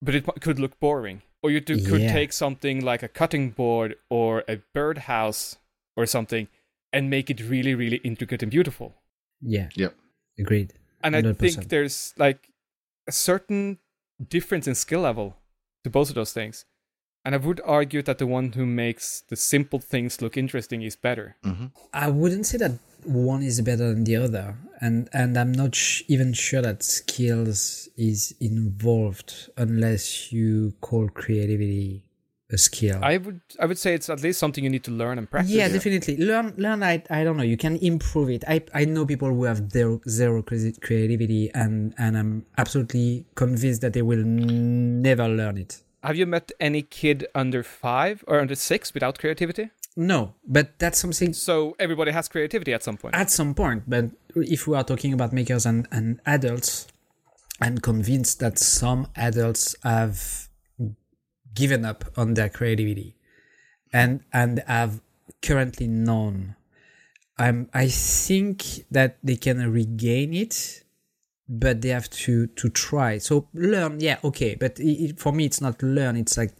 [0.00, 1.22] but it could look boring.
[1.42, 2.12] Or you do, could Yeah.
[2.12, 5.56] take something like a cutting board or a birdhouse
[5.96, 6.48] or something
[6.92, 8.94] and make it really, really intricate and beautiful.
[9.40, 9.68] Yeah.
[9.74, 9.94] Yep.
[10.38, 10.74] Agreed.
[11.02, 12.48] And I think there's like
[13.08, 13.78] a certain
[14.28, 15.36] difference in skill level
[15.84, 16.64] to both of those things.
[17.24, 20.96] And I would argue that the one who makes the simple things look interesting is
[20.96, 21.36] better.
[21.44, 22.72] hmm I wouldn't say that
[23.04, 27.88] one is better than the other, and and I'm not sh- even sure that skills
[27.96, 32.04] is involved unless you call creativity
[32.52, 32.98] a skill.
[33.02, 35.52] I would I would say it's at least something you need to learn and practice.
[35.52, 36.16] yeah, definitely.
[36.18, 36.82] Learn, learn.
[36.82, 37.42] I, I don't know.
[37.42, 38.44] You can improve it.
[38.46, 43.92] I, I know people who have zero, zero creativity, and, and I'm absolutely convinced that
[43.92, 45.82] they will never learn it.
[46.02, 49.70] Have you met any kid under five or under six without creativity?
[49.94, 53.14] No, but that's something So everybody has creativity at some point.
[53.14, 53.84] at some point.
[53.86, 56.88] But if we are talking about makers and, and adults,
[57.60, 60.48] I'm convinced that some adults have
[61.54, 63.16] given up on their creativity
[63.92, 65.00] and and have
[65.42, 66.56] currently none.
[67.38, 70.84] Um, I think that they can regain it,
[71.48, 73.18] but they have to to try.
[73.18, 74.54] So learn, yeah, okay.
[74.54, 76.16] But it, for me, it's not learn.
[76.16, 76.52] It's like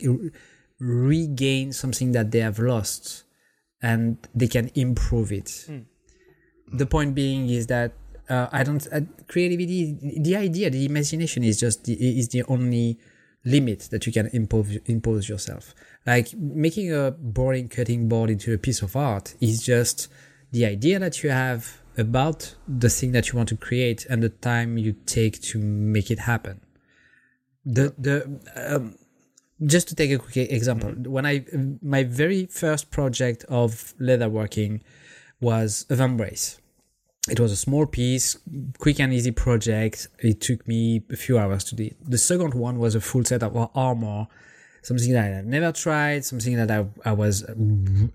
[0.81, 3.25] regain something that they have lost,
[3.83, 5.65] and they can improve it.
[6.73, 7.93] The point being is that
[8.29, 10.19] uh, I don't uh, creativity.
[10.21, 12.99] The idea, the imagination is just the, is the only
[13.45, 15.75] limit that you can impose impose yourself.
[16.07, 20.09] Like making a boring cutting board into a piece of art is just
[20.53, 24.29] the idea that you have about the thing that you want to create and the
[24.29, 26.61] time you take to make it happen.
[27.65, 28.97] The the um,
[29.65, 31.45] just to take a quick example, when I
[31.83, 34.81] my very first project of leatherworking
[35.41, 36.59] was a vambrace.
[37.31, 38.37] It was a small piece,
[38.79, 40.09] quick and easy project.
[40.19, 41.85] It took me a few hours to do.
[41.85, 41.97] it.
[42.05, 44.27] The second one was a full set of armor
[44.83, 47.45] something that I've never tried, something that I, I was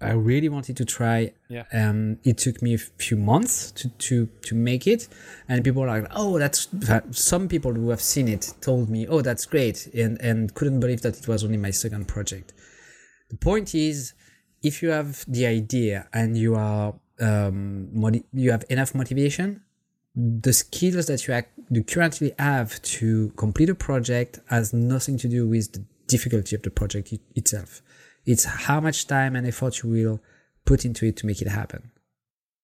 [0.02, 1.34] I really wanted to try.
[1.50, 1.63] Yeah.
[1.74, 5.08] Um, it took me a few months to to to make it,
[5.48, 6.67] and people are like, oh, that's
[7.12, 11.02] some people who have seen it told me, oh, that's great, and and couldn't believe
[11.02, 12.54] that it was only my second project.
[13.30, 14.13] The point is,
[14.62, 17.89] if you have the idea and you are um,
[18.34, 19.62] you have enough motivation,
[20.15, 25.47] the skills that you, you currently have to complete a project has nothing to do
[25.47, 27.82] with the difficulty of the project it- itself.
[28.25, 30.19] It's how much time and effort you will
[30.65, 31.91] put into it to make it happen.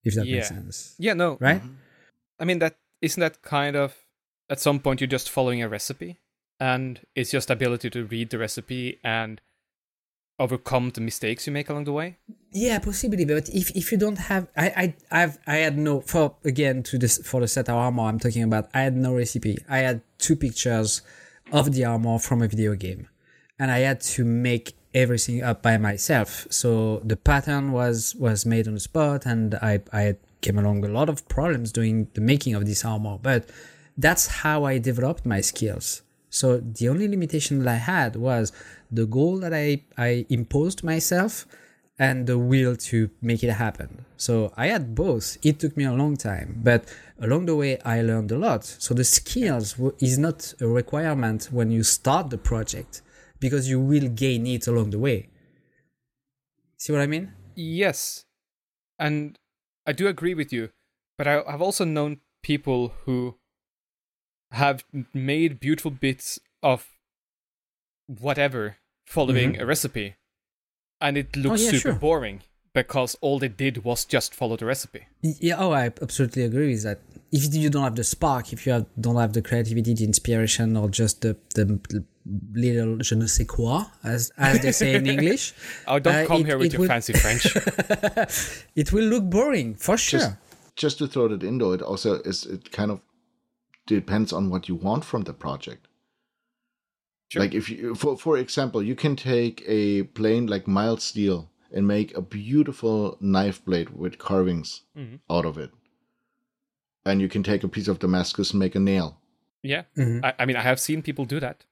[0.04, 0.36] If that Yeah.
[0.38, 0.96] makes sense.
[0.98, 1.38] Yeah, no.
[1.40, 1.62] Right?
[2.40, 3.96] I mean that isn't that kind of
[4.50, 6.20] at some point you're just following a recipe
[6.60, 9.40] and it's just ability to read the recipe and
[10.40, 12.18] overcome the mistakes you make along the way.
[12.52, 13.26] Yeah, possibly.
[13.26, 16.98] But if, if you don't have, I I I've I had no for again to
[16.98, 18.70] this for the set of armor I'm talking about.
[18.74, 19.58] I had no recipe.
[19.70, 21.02] I had two pictures
[21.52, 23.10] of the armor from a video game,
[23.60, 26.48] and I had to make everything up by myself.
[26.52, 30.90] So the pattern was was made on the spot, and I I came along a
[30.90, 33.18] lot of problems doing the making of this armor.
[33.22, 33.50] But
[33.98, 36.02] that's how I developed my skills.
[36.34, 38.52] So the only limitation that I had was
[38.90, 41.46] the goal that I, I imposed myself
[42.00, 44.04] and the will to make it happen.
[44.18, 45.38] So I had both.
[45.44, 46.92] It took me a long time, but
[47.22, 48.66] along the way I learned a lot.
[48.66, 53.04] So the skills is not a requirement when you start the project
[53.40, 55.30] because you will gain it along the way.
[56.78, 57.32] See what I mean?
[57.56, 58.26] Yes.
[58.98, 59.38] And
[59.86, 60.70] I do agree with you,
[61.16, 63.36] but I, I've also known people who
[64.54, 66.88] have made beautiful bits of
[68.08, 70.16] whatever following a recipe,
[71.02, 71.94] and it looks yeah, super sure.
[71.94, 72.42] boring
[72.74, 75.06] because all they did was just follow the recipe.
[75.22, 77.00] Yeah, oh, I absolutely agree with that.
[77.32, 80.76] If you don't have the spark, if you have, don't have the creativity, the inspiration,
[80.78, 81.80] or just the, the
[82.54, 85.54] little je ne sais quoi, as, as they say in English,
[85.88, 87.46] Oh, don't Uh, come it- here with your will- fancy French.
[88.76, 90.20] it will look boring for sure.
[90.20, 90.36] Just,
[90.76, 93.00] just to throw that in though, it also is it kind of
[93.86, 95.88] depends on what you want from the project.
[97.30, 97.42] Sure.
[97.42, 101.88] Like if you, for for example, you can take a plain like mild steel and
[101.88, 105.20] make a beautiful knife blade with carvings Mhm.
[105.30, 105.72] out of it,
[107.06, 109.20] and you can take a piece of Damascus and make a nail.
[109.66, 110.20] yeah, Mhm.
[110.24, 111.64] I, I mean, I have seen people do that.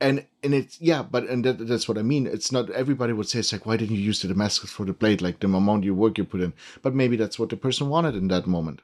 [0.00, 2.26] And and it's yeah, but and that, that's what I mean.
[2.26, 4.92] It's not everybody would say it's like why didn't you use the Damascus for the
[4.94, 5.20] blade?
[5.20, 8.14] Like the amount of work you put in, but maybe that's what the person wanted
[8.14, 8.80] in that moment.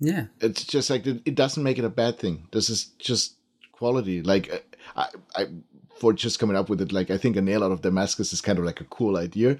[0.00, 0.26] Yeah.
[0.40, 2.48] it's just like it, it doesn't make it a bad thing.
[2.52, 3.36] This is just
[3.72, 4.22] quality.
[4.22, 5.46] Like uh, I, I,
[5.96, 8.40] for just coming up with it, like I think a nail out of Damascus is
[8.40, 9.58] kind of like a cool idea.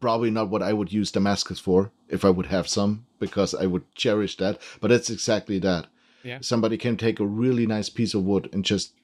[0.00, 3.66] Probably not what I would use Damascus for if I would have some, because I
[3.66, 4.60] would cherish that.
[4.80, 5.86] But it's exactly that.
[6.22, 6.38] Yeah.
[6.40, 8.94] Somebody can take a really nice piece of wood and just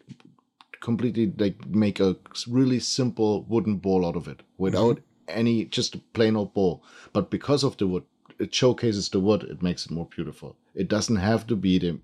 [0.81, 2.17] completely like make a
[2.49, 6.83] really simple wooden ball out of it without any just a plain old ball.
[7.13, 8.05] But because of the wood,
[8.41, 9.43] it showcases the wood.
[9.45, 10.57] It makes it more beautiful.
[10.75, 11.99] It doesn't have to be the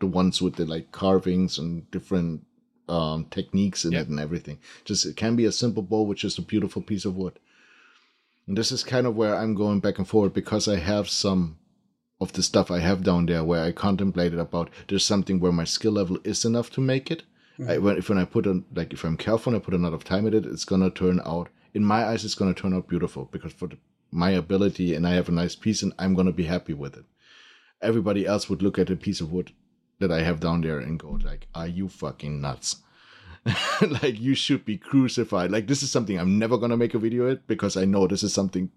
[0.00, 2.44] the ones with the like carvings and different
[2.88, 4.02] um, techniques in Yep.
[4.02, 4.58] it and everything.
[4.84, 7.38] Just it can be a simple bowl which is a beautiful piece of wood.
[8.46, 11.56] And this is kind of where I'm going back and forth because I have some
[12.20, 15.64] of the stuff I have down there where I contemplated about there's something where my
[15.64, 17.22] skill level is enough to make it.
[17.68, 19.78] I, when, if when I put on like if I'm careful and I put a
[19.78, 22.74] lot of time in it, it's gonna turn out in my eyes it's gonna turn
[22.74, 23.78] out beautiful because for the,
[24.14, 27.04] my ability and I have a nice piece and I'm gonna be happy with it.
[27.82, 29.52] Everybody else would look at a piece of wood
[29.98, 32.76] that I have down there and go like, "Are you fucking nuts?"
[34.02, 35.50] like you should be crucified.
[35.50, 38.22] Like this is something I'm never gonna make a video at because I know this
[38.22, 38.70] is something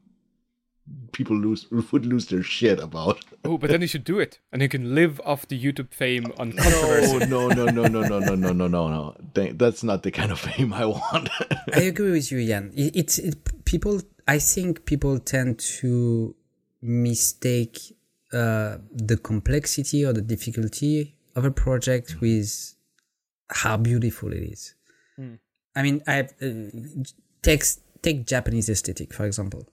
[1.12, 3.24] people lose would lose their shit about.
[3.46, 6.34] Oh, but then you should do it, and you can live off the YouTube fame
[6.38, 7.20] on controversy.
[7.28, 9.16] No, no, no, no, no, no, no, no, no, no.
[9.34, 11.30] That's not the kind of fame I want.
[11.74, 12.74] I agree with you, Jan.
[12.76, 14.02] It's it, people.
[14.28, 16.36] I think people tend to
[16.82, 17.78] mistake
[18.34, 22.76] uh, the complexity or the difficulty of a project with
[23.50, 24.74] how beautiful it is.
[25.76, 26.54] I mean, I uh,
[27.42, 27.64] take
[28.02, 29.68] take Japanese aesthetic for example.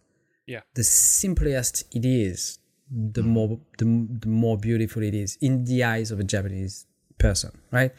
[0.47, 0.61] Yeah.
[0.75, 2.59] The simplest it is,
[2.90, 3.85] the more the,
[4.21, 6.87] the more beautiful it is in the eyes of a Japanese
[7.19, 7.93] person, right?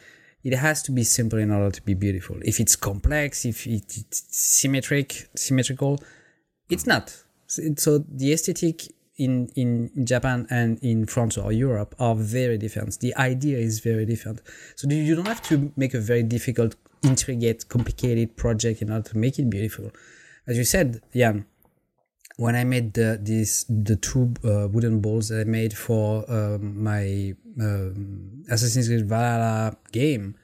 [0.44, 2.38] it has to be simple in order to be beautiful.
[2.44, 6.00] If it's complex, if it- it's symmetric, symmetrical,
[6.69, 7.23] it's not.
[7.47, 12.99] So the aesthetic in, in Japan and in France or Europe are very different.
[12.99, 14.41] The idea is very different.
[14.75, 19.17] So you- don't have to make a very difficult, intricate, complicated project in order to
[19.17, 19.91] make it beautiful.
[20.47, 21.45] As you said, Jan,
[22.38, 26.84] when I made the this the two uh, wooden balls that I made for um,
[26.84, 30.36] my um, Assassin's Creed Valhalla game,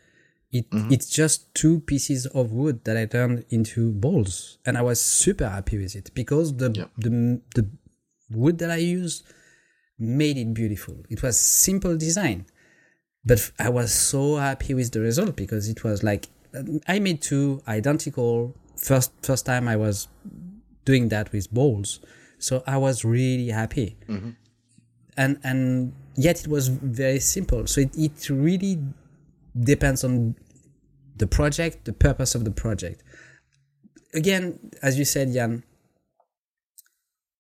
[0.51, 0.91] it mm-hmm.
[0.91, 5.47] it's just two pieces of wood that I turned into balls, and I was super
[5.47, 6.85] happy with it because the Yeah.
[6.97, 7.67] the the
[8.29, 9.23] wood that I used
[9.97, 10.95] made it beautiful.
[11.09, 12.45] It was simple design,
[13.23, 16.27] but I was so happy with the result because it was like
[16.87, 18.55] I made two identical.
[18.75, 20.07] First first time I was
[20.85, 21.99] doing that with balls,
[22.39, 24.31] so I was really happy, mm-hmm.
[25.15, 27.67] and and yet it was very simple.
[27.67, 28.79] So it, it really
[29.59, 30.35] depends on
[31.21, 33.03] the project, the purpose of the project.
[34.13, 35.63] Again, as you said, Jan,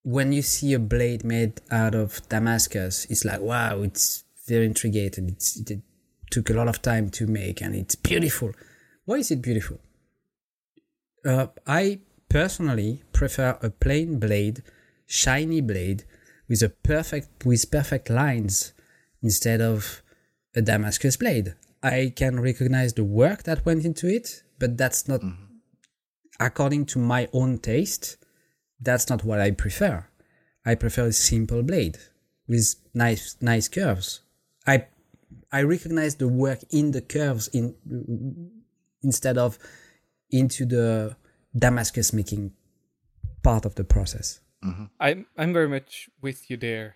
[0.03, 5.17] when you see a blade made out of Damascus, it's like, wow, it's very intricate
[5.17, 5.81] it's, it
[6.29, 8.51] took a lot of time to make and it's beautiful.
[9.05, 9.79] Why is it beautiful?
[11.25, 14.63] Uh, I personally prefer a plain blade,
[15.07, 16.03] shiny blade
[16.47, 18.73] with a perfect with perfect lines
[19.21, 20.01] instead of
[20.55, 21.55] a Damascus blade.
[21.83, 25.43] I can recognize the work that went into it, but that's not mm-hmm.
[26.39, 28.17] according to my own taste.
[28.79, 30.07] That's not what I prefer.
[30.65, 31.97] I prefer a simple blade
[32.47, 34.21] with nice nice curves.
[34.67, 34.87] I
[35.51, 37.75] I recognize the work in the curves in
[39.01, 39.57] instead of
[40.29, 41.15] into the
[41.57, 42.53] Damascus making
[43.43, 44.39] part of the process.
[44.63, 44.85] Mm-hmm.
[44.99, 46.95] I'm I'm very much with you there.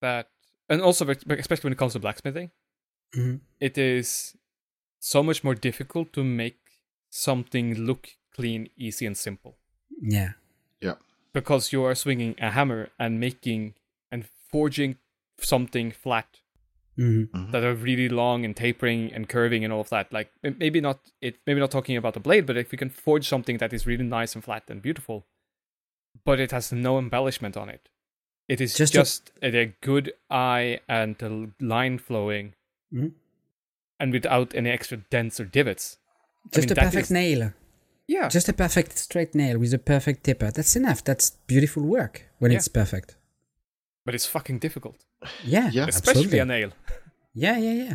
[0.00, 0.28] That
[0.68, 2.50] and also especially when it comes to blacksmithing,
[3.16, 3.40] Mhm.
[3.60, 4.36] it is
[4.98, 6.58] so much more difficult to make
[7.10, 9.58] something look clean, easy, and simple
[10.00, 10.32] Yeah.
[10.80, 10.96] Yeah.
[11.32, 13.74] because you are swinging a hammer and making
[14.10, 14.96] and forging
[15.38, 16.38] something flat
[16.96, 20.12] hmm that are really long and tapering and curving and all of that.
[20.12, 23.26] Like maybe not it maybe not talking about the blade, but if we can forge
[23.28, 25.26] something that is really nice and flat and beautiful,
[26.24, 27.88] but it has no embellishment on it.
[28.48, 32.54] It is Just just, a- a, a good eye and the l- line flowing,
[32.92, 33.12] Mhm.
[34.00, 35.98] and without any extra dents or divots.
[36.46, 37.52] I Just mean, a perfect is- nail.
[38.08, 40.50] Yeah, Just a perfect straight nail with a perfect tipper.
[40.50, 41.02] That's enough.
[41.04, 42.58] That's beautiful work when Yeah.
[42.58, 43.16] it's perfect.
[44.04, 44.96] but it's fucking difficult,
[45.44, 45.70] Yeah.
[45.72, 45.86] Yeah.
[45.86, 46.38] especially absolutely.
[46.40, 46.72] a nail.
[47.34, 47.94] Yeah, yeah, yeah.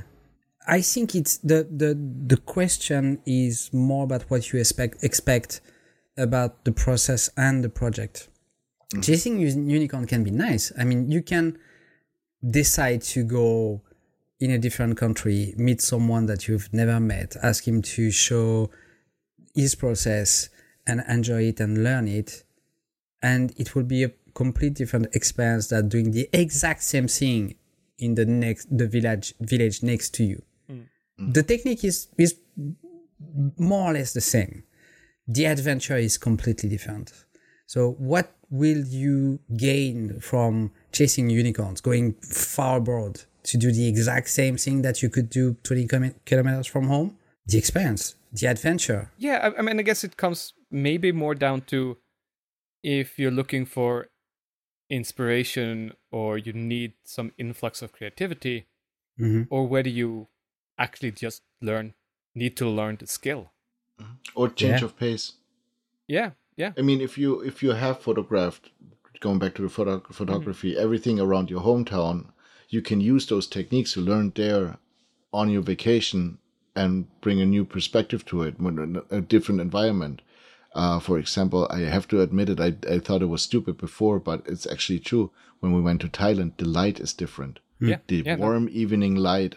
[0.65, 1.93] I think it's the the
[2.33, 5.59] the question is more about what you expect expect
[6.17, 8.29] about the process and the project.
[9.01, 10.71] Chasing unicorn can be nice.
[10.77, 11.57] I mean, you can
[12.41, 13.81] decide to go
[14.39, 18.69] in a different country, meet someone that you've never met, ask him to show
[19.55, 20.49] his process
[20.85, 22.43] and enjoy it and learn it,
[23.21, 27.55] and it will be a complete different experience than doing the exact same thing
[27.97, 30.43] in the next the village village next to you.
[30.67, 30.81] Hmm.
[31.17, 31.31] Hmm.
[31.31, 32.35] The technique is is
[33.57, 34.63] more or less the same.
[35.27, 37.11] The adventure is completely different.
[37.65, 44.29] So what will you gain from chasing unicorns, going far abroad to do the exact
[44.29, 47.17] same thing that you could do 20 km- kilometers from home?
[47.45, 49.09] The experience, the adventure.
[49.17, 51.97] Yeah, I, I mean, I guess it comes maybe more down to
[52.83, 54.07] if you're looking for
[54.89, 58.67] inspiration or you need some influx of creativity,
[59.17, 60.27] hmm or whether you
[60.77, 61.93] actually just learn
[62.35, 63.51] need to learn the skill.
[64.35, 64.85] Or change Yeah.
[64.85, 65.33] of pace.
[66.07, 68.69] Yeah, yeah, I mean, if you if you have photographed,
[69.19, 72.17] going back to the photo- photography, everything around your hometown,
[72.69, 74.77] you can use those techniques you learned there
[75.33, 76.37] on your vacation
[76.75, 80.21] and bring a new perspective to it, when in a different environment.
[80.75, 84.19] Uh, for example, I have to admit it, I, I thought it was stupid before,
[84.19, 85.31] but it's actually true.
[85.59, 87.59] When we went to Thailand, the light is different.
[87.79, 87.97] yeah.
[88.07, 88.45] The yeah, no.
[88.45, 89.55] warm evening light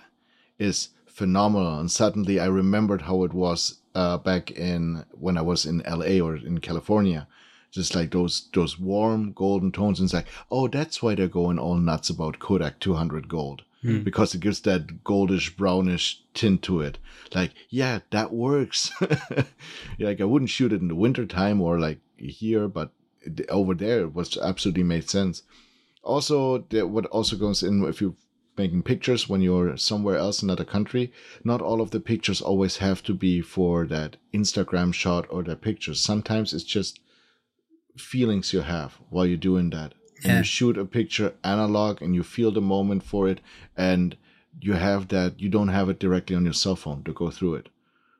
[0.58, 1.78] is phenomenal.
[1.78, 6.24] And suddenly I remembered how it was uh, back in when I was in LA
[6.24, 7.26] or in California.
[7.70, 10.00] Just like those those warm golden tones.
[10.00, 13.62] And it's like, oh, that's why they're going all nuts about Kodak 200 gold.
[13.82, 14.02] Hmm.
[14.02, 16.98] Because it gives that goldish brownish tint to it.
[17.34, 18.90] Like, yeah, that works.
[19.00, 22.92] yeah, like I wouldn't shoot it in the wintertime or like here, but
[23.48, 25.42] over there it was absolutely made sense
[26.02, 28.14] also what also goes in if you're
[28.56, 31.12] making pictures when you're somewhere else in another country
[31.44, 35.60] not all of the pictures always have to be for that instagram shot or that
[35.60, 37.00] picture sometimes it's just
[37.96, 42.22] feelings you have while you're doing that and you shoot a picture analog and you
[42.22, 43.40] feel the moment for it
[43.76, 44.16] and
[44.60, 47.54] you have that you don't have it directly on your cell phone to go through
[47.54, 47.68] it.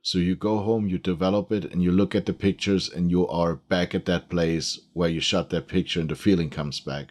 [0.03, 3.29] So you go home, you develop it, and you look at the pictures, and you
[3.29, 7.09] are back at that place where you shot that picture, and the feeling comes back.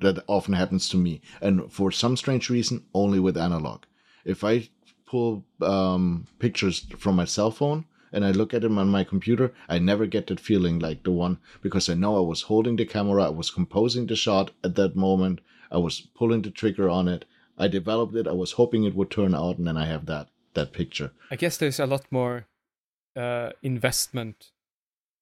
[0.00, 3.84] That often happens to me, and for some strange reason, only with analog.
[4.24, 4.68] If I
[5.06, 9.52] pull um, pictures from my cell phone and I look at them on my computer,
[9.68, 12.84] I never get that feeling like the one because I know I was holding the
[12.84, 15.40] camera, I was composing the shot at that moment,
[15.70, 17.24] I was pulling the trigger on it,
[17.58, 20.28] I developed it, I was hoping it would turn out, and then I have that
[20.54, 21.12] that picture.
[21.30, 22.46] I guess there's a lot more
[23.16, 24.50] uh, investment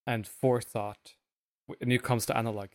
[0.06, 1.14] and forethought
[1.66, 2.68] when it comes to analog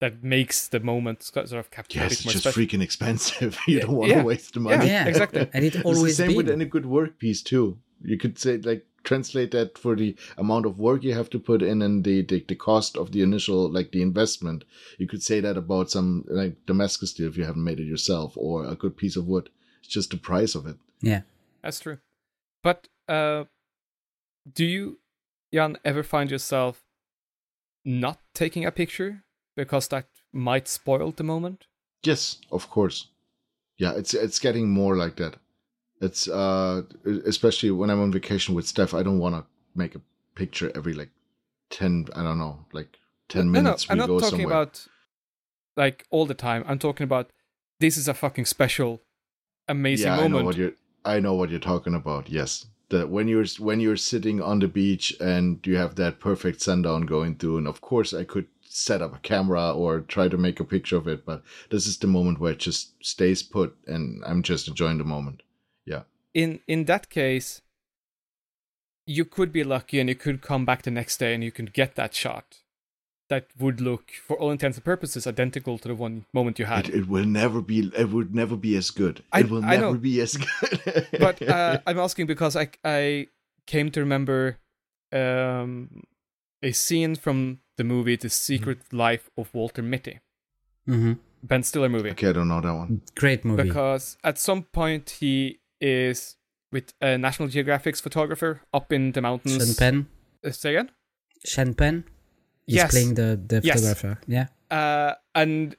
[0.00, 2.62] that makes the moment sort of capture a Yes, bit it's more just special.
[2.62, 3.58] freaking expensive.
[3.66, 4.86] you Yeah, don't want yeah, to waste the money.
[4.88, 5.48] Yeah, exactly.
[5.52, 7.78] And it It's always the same with any good work piece too.
[8.02, 11.62] You could say like translate that for the amount of work you have to put
[11.62, 14.64] in and the, the the cost of the initial like the investment.
[14.98, 18.36] You could say that about some like Damascus steel if you haven't made it yourself
[18.36, 19.50] or a good piece of wood.
[19.80, 20.76] It's just the price of it.
[21.00, 21.22] Yeah.
[21.62, 21.98] That's true.
[22.62, 23.44] But uh,
[24.52, 24.98] do you,
[25.52, 26.82] Jan, ever find yourself
[27.84, 29.24] not taking a picture
[29.56, 31.66] because that might spoil the moment?
[32.02, 33.08] Yes, of course.
[33.76, 35.36] Yeah, it's it's getting more like that.
[36.00, 36.82] It's uh
[37.26, 39.44] especially when I'm on vacation with Steph, I don't want to
[39.74, 40.00] make a
[40.34, 41.10] picture every like
[41.70, 44.46] 10 I don't know, like 10 No, no, minutes I'm not talking somewhere.
[44.46, 44.86] about
[45.76, 46.64] like all the time.
[46.66, 47.30] I'm talking about
[47.80, 49.02] this is a fucking special,
[49.68, 50.46] amazing yeah, I know moment.
[50.46, 50.72] what you're.
[51.04, 52.28] I know what you're talking about.
[52.28, 56.60] Yes, that when you're when you're sitting on the beach and you have that perfect
[56.60, 60.36] sundown going through, and of course I could set up a camera or try to
[60.36, 63.76] make a picture of it, but this is the moment where it just stays put,
[63.86, 65.42] and I'm just enjoying the moment.
[65.88, 66.02] Yeah,
[66.34, 67.62] in in that case,
[69.06, 71.66] you could be lucky and you could come back the next day and you can
[71.66, 72.58] get that shot
[73.28, 76.88] that would look, for all intents and purposes, identical to the one moment you had.
[76.88, 77.90] it, it will never be.
[77.96, 79.22] It would never be as good.
[79.32, 79.98] I- it will I never know.
[79.98, 81.06] be as good.
[81.20, 83.28] but uh, I'm asking because I I
[83.66, 84.58] came to remember
[85.12, 86.04] um,
[86.62, 90.20] a scene from the movie The Secret Life of Walter Mitty,
[90.86, 91.12] hmm
[91.42, 92.10] Ben Stiller movie.
[92.10, 93.02] okay, I don't know that one.
[93.14, 93.62] Great movie.
[93.64, 96.36] Because at some point he is
[96.72, 99.56] with a National Geographic's photographer up in the mountains.
[99.64, 100.06] Sean Penn.
[100.44, 100.90] Uh, say again?
[101.44, 102.04] Sean Penn
[102.66, 102.90] is Yes.
[102.90, 103.76] playing the, the Yes.
[103.80, 104.20] photographer.
[104.26, 104.48] Yeah.
[104.70, 105.76] uh, and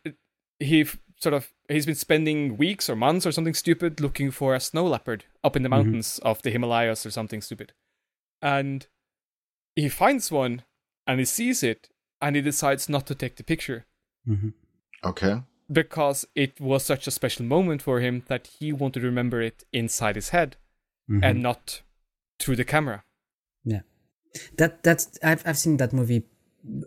[0.60, 0.86] he
[1.20, 4.86] sort of he's been spending weeks or months or something stupid looking for a snow
[4.88, 7.74] leopard up in the mountains of the Himalayas or something stupid,
[8.42, 8.88] and
[9.76, 10.64] he finds one
[11.06, 11.90] and he sees it
[12.22, 13.86] and he decides not to take the picture
[14.26, 14.50] hmm
[15.04, 19.42] Okay, because it was such a special moment for him that he wanted to remember
[19.42, 20.56] it inside his head
[21.10, 21.24] Mm-hmm.
[21.24, 21.82] and not
[22.40, 23.04] through the camera.
[23.64, 23.82] Yeah,
[24.58, 26.22] that that's I've I've seen that movie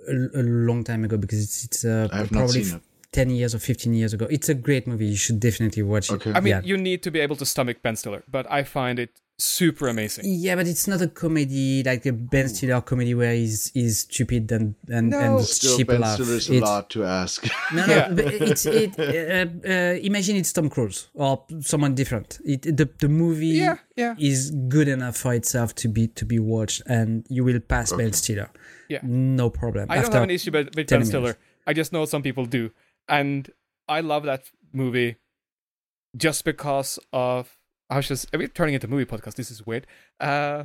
[0.08, 2.82] a, a long time ago because it's it's uh, I have not probably f- it.
[3.10, 4.28] ten years or fifteen years ago.
[4.30, 5.06] It's a great movie.
[5.06, 6.24] You should definitely watch it.
[6.24, 6.60] I mean, yeah.
[6.62, 10.24] you need to be able to stomach Ben Stiller, but I find it super amazing.
[10.26, 14.50] Yeah, but it's not a comedy like a Ben Stiller comedy where he's he's stupid
[14.52, 15.18] and and, No.
[15.38, 16.14] and still cheap Ben laugh.
[16.14, 17.46] Stiller's a lot to ask.
[17.74, 18.08] No, no, Yeah.
[18.10, 18.98] but it's it.
[18.98, 22.38] Uh, uh, imagine it's Tom Cruise or someone different.
[22.44, 24.14] It the the movie Yeah, yeah.
[24.18, 28.12] is good enough for itself to be to be watched, and you will pass Ben
[28.12, 28.50] Stiller.
[28.88, 29.00] Yeah.
[29.02, 29.86] no problem.
[29.90, 31.22] I don't have an issue with, with Ben Stiller.
[31.22, 31.38] minutes.
[31.66, 32.70] I just know some people do,
[33.08, 33.50] and
[33.88, 35.16] I love that movie
[36.16, 37.56] just because of.
[37.92, 38.34] I was just.
[38.34, 39.34] Are we turning into a movie podcast?
[39.34, 39.86] This is weird.
[40.18, 40.64] Uh,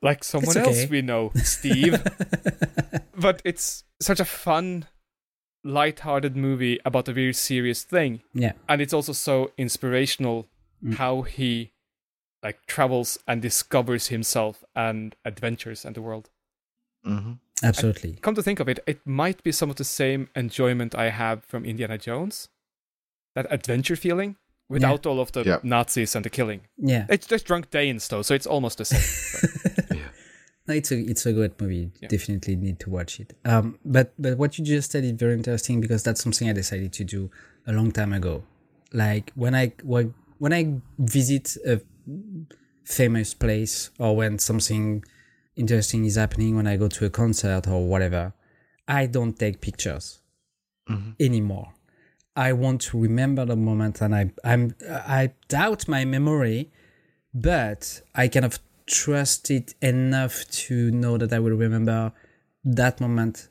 [0.00, 0.66] like someone okay.
[0.66, 2.02] else we know, Steve.
[3.16, 4.86] but it's such a fun,
[5.64, 10.48] light-hearted movie about a very serious thing, yeah, and it's also so inspirational
[10.84, 10.94] Mm.
[10.96, 11.70] how he
[12.42, 16.28] like travels and discovers himself and adventures and the world.
[17.06, 17.34] Mm-hmm.
[17.62, 18.18] absolutely.
[18.20, 21.44] come to think of it, it might be some of the same enjoyment I have
[21.44, 22.48] from Indiana Jones.
[23.36, 24.36] That adventure feeling
[24.72, 25.58] without all of the Yeah.
[25.62, 26.60] Nazis and the killing.
[26.78, 29.98] Yeah, It's just drunk Danes though, so it's almost the same.
[30.68, 31.90] No, it's a it's a good movie.
[32.00, 32.08] Yeah.
[32.08, 33.32] Definitely need to watch it.
[33.44, 36.92] Um, but but what you just said is very interesting because that's something I decided
[36.92, 37.30] to do
[37.66, 38.44] a long time ago.
[38.92, 40.62] Like when I when when I
[41.00, 41.80] visit a
[42.84, 45.04] famous place or when something
[45.56, 48.32] interesting is happening, when I go to a concert or whatever,
[48.86, 50.20] I don't take pictures
[51.18, 51.72] anymore.
[52.36, 56.70] I want to remember the moment, and I I'm I doubt my memory,
[57.34, 62.12] but I kind of trust it enough to know that I will remember
[62.64, 63.48] that moment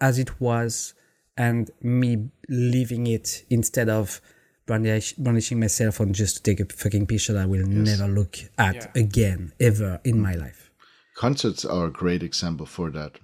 [0.00, 0.94] as it was
[1.36, 4.20] and me living it instead of
[4.66, 8.06] brandish, brandishing my cell phone just to take a fucking picture that I will never
[8.06, 8.90] look at Yeah.
[8.94, 10.70] again ever in my life.
[11.16, 13.18] Concerts are a great example for that.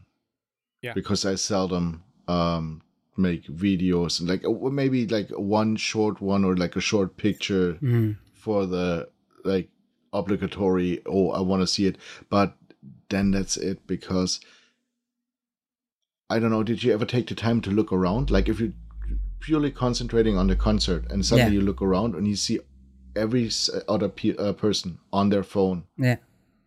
[0.82, 0.92] Yeah.
[0.94, 2.82] Because I seldom um
[3.18, 7.78] make videos like uh, maybe like one short one or like a short picture
[8.34, 9.08] for the
[9.44, 9.68] like
[10.12, 11.02] obligatory.
[11.06, 11.96] Oh, I want to see it,
[12.30, 12.56] but
[13.08, 14.40] then that's it because
[16.28, 16.62] I don't know.
[16.62, 18.30] Did you ever take the time to look around?
[18.30, 18.72] Like if you're
[19.40, 21.60] purely concentrating on the concert and suddenly Yeah.
[21.60, 22.58] you look around and you see
[23.14, 23.50] every
[23.88, 26.16] other pe- uh, person on their phone Yeah.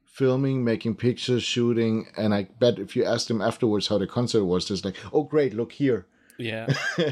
[0.05, 4.45] filming, making pictures, shooting, and I bet if you ask them afterwards how the concert
[4.45, 6.05] was, there's like, oh great, look here,
[6.51, 6.67] Yeah.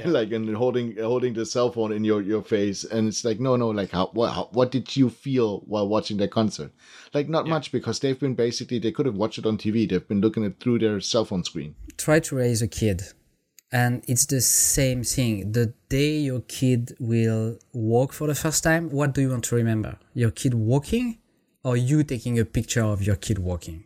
[0.05, 3.55] like and holding holding the cell phone in your your face, and it's like, no,
[3.57, 6.71] no, like how what how, what did you feel while watching that concert?
[7.13, 9.87] Like not much because they've been basically they could have watched it on TV.
[9.89, 11.75] They've been looking at through their cell phone screen.
[11.97, 13.01] try to raise a kid
[13.71, 18.89] and it's the same thing the day your kid will walk for the first time
[18.89, 21.17] what do you want to remember your kid walking
[21.65, 23.83] or you taking a picture of your kid walking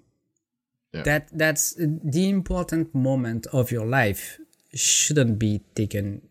[0.94, 1.04] Yeah.
[1.10, 1.74] that that's
[2.16, 4.38] the important moment of your life
[4.74, 6.22] shouldn't be taken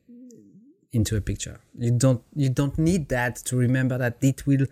[0.93, 4.67] into a picture you don't you don't need that to remember that it will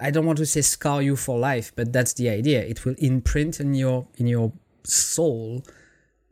[0.00, 2.64] I don't want to say scar you for life, but that's the idea.
[2.64, 4.52] It will imprint in your in your
[4.82, 5.62] soul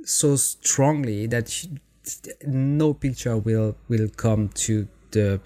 [0.04, 1.78] so strongly that you-
[2.44, 5.40] no picture will will come to the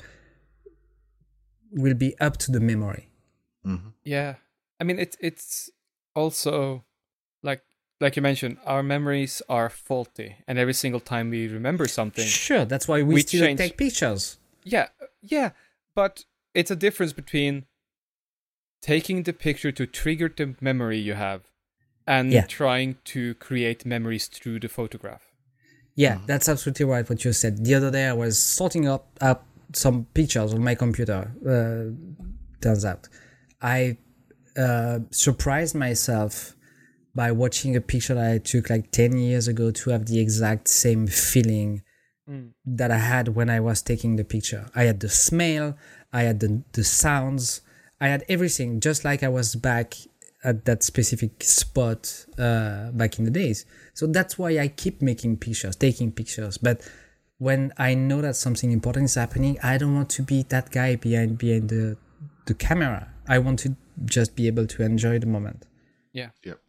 [1.73, 3.11] will be up to the memory.
[3.67, 3.89] Mm-hmm.
[4.05, 4.37] Yeah.
[4.81, 5.71] I mean it's it's
[6.15, 6.85] also
[8.01, 12.27] like like you mentioned, our memories are faulty and every single time we remember something.
[12.27, 14.39] Sure, that's why we, We still change- take pictures.
[14.65, 14.89] Yeah,
[15.23, 15.51] yeah,
[15.95, 16.25] but
[16.55, 17.65] it's a difference between
[18.83, 21.43] taking the picture to trigger the memory you have
[22.07, 22.47] and Yeah.
[22.47, 25.23] trying to create memories through the photograph.
[25.95, 27.09] Yeah, that's absolutely right.
[27.09, 27.65] What you said.
[27.65, 31.33] The other day, I was sorting up up some pictures on my computer.
[31.45, 31.95] Uh,
[32.61, 33.09] turns out,
[33.63, 33.97] I
[34.57, 36.56] uh, surprised myself
[37.17, 40.69] by watching a picture that I took like ten years ago to have the exact
[40.69, 41.83] same feeling
[42.65, 44.67] that I had when I was taking the picture.
[44.75, 45.77] I had the smell,
[46.13, 47.63] I had the the sounds,
[48.01, 49.95] I had everything, just like I was back
[50.45, 53.65] at that specific spot uh, back in the days.
[53.95, 56.59] So that's why I keep making pictures, taking pictures.
[56.59, 56.83] But
[57.39, 60.97] when I know that something important is happening, I don't want to be that guy
[60.97, 61.97] behind behind the
[62.47, 63.09] the camera.
[63.29, 65.65] I want to just be able to enjoy the moment
[66.13, 66.31] Yeah.
[66.45, 66.61] Yep.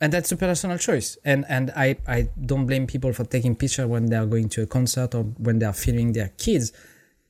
[0.00, 1.16] And that's a personal choice.
[1.24, 4.62] And and i i don't blame people for taking picture when they are going to
[4.62, 6.72] a concert or when they are filming their kids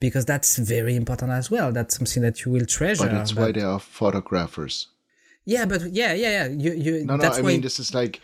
[0.00, 1.72] because that's very important as well.
[1.72, 3.04] That's something that you will treasure.
[3.04, 4.88] But that's why they are photographers.
[5.44, 6.46] yeah but yeah yeah yeah.
[6.48, 8.20] You you No, no, I why mean this is like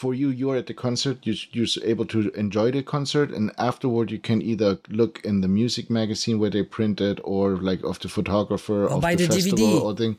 [0.00, 0.28] for you.
[0.40, 1.18] You're at the concert.
[1.28, 4.70] You you're able to enjoy the concert, and afterward you can either
[5.00, 9.02] look in the music magazine where they print it, or like of the photographer of
[9.02, 9.82] buy the, the festival DVD.
[9.84, 10.14] or thing.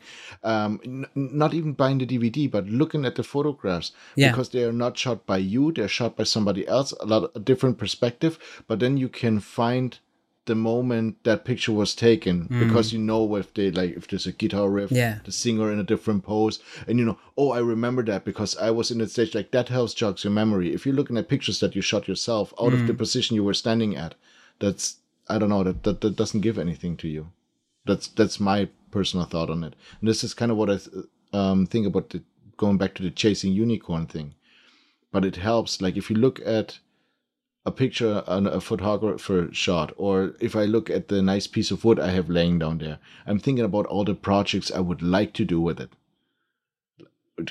[0.52, 1.06] Um, n-
[1.40, 4.30] not even buying the DVD, but looking at the photographs Yeah.
[4.30, 5.72] because they are not shot by you.
[5.72, 6.92] They're shot by somebody else.
[7.00, 9.98] A lot a different perspective, but then you can find
[10.46, 14.32] the moment that picture was taken because you know if they like if there's a
[14.32, 15.18] guitar riff Yeah.
[15.24, 18.68] the singer in a different pose and you know oh i remember that because i
[18.78, 20.74] was in the stage like that helps jogs your memory.
[20.74, 23.54] If you're looking at pictures that you shot yourself out of the position you were
[23.64, 24.14] standing at
[24.58, 24.96] that's
[25.28, 27.30] i don't know that, that that doesn't give anything to you.
[27.86, 29.74] That's that's my personal thought on it.
[30.00, 32.22] And this is kind of what i th- um, think about the
[32.56, 34.34] going back to the chasing unicorn thing.
[35.12, 36.78] But it helps like if you look at
[37.64, 41.84] a picture on a photographer shot or if i look at the nice piece of
[41.84, 45.32] wood i have laying down there i'm thinking about all the projects i would like
[45.32, 45.92] to do with it.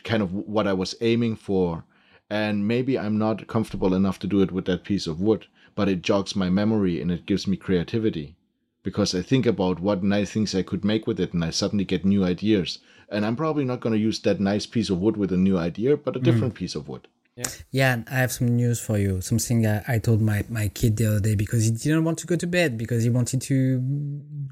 [0.04, 1.86] Kind of what i was aiming for
[2.30, 5.88] and maybe i'm not comfortable enough to do it with that piece of wood but
[5.88, 8.36] it jogs my memory and it gives me creativity.
[8.84, 11.86] Because i think about what nice things i could make with it and i suddenly
[11.86, 15.16] get new ideas and i'm probably not going to use that nice piece of wood
[15.16, 16.26] with a new idea but a hmm.
[16.26, 17.08] different piece of wood
[17.72, 20.98] yeah and i have some news for you something I, I told my my kid
[20.98, 23.80] the other day because he didn't want to go to bed because he wanted to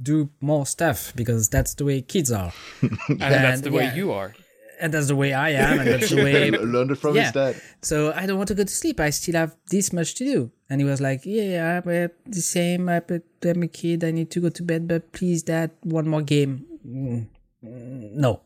[0.01, 2.51] do more stuff because that's the way kids are
[3.09, 4.33] And that's the way you are.
[4.81, 7.23] and that's the way i am and that's the way learned it from Yeah.
[7.23, 8.99] his dad So I don't want to go to sleep.
[8.99, 10.39] I still have this much to do.
[10.69, 12.89] And he was like, Yeah, I'm the same.
[12.95, 14.03] I- but I'm a kid.
[14.03, 14.81] I need to go to bed.
[14.91, 16.53] But please, dad, one more game.
[16.85, 17.27] Mm,
[17.63, 18.41] mm, No.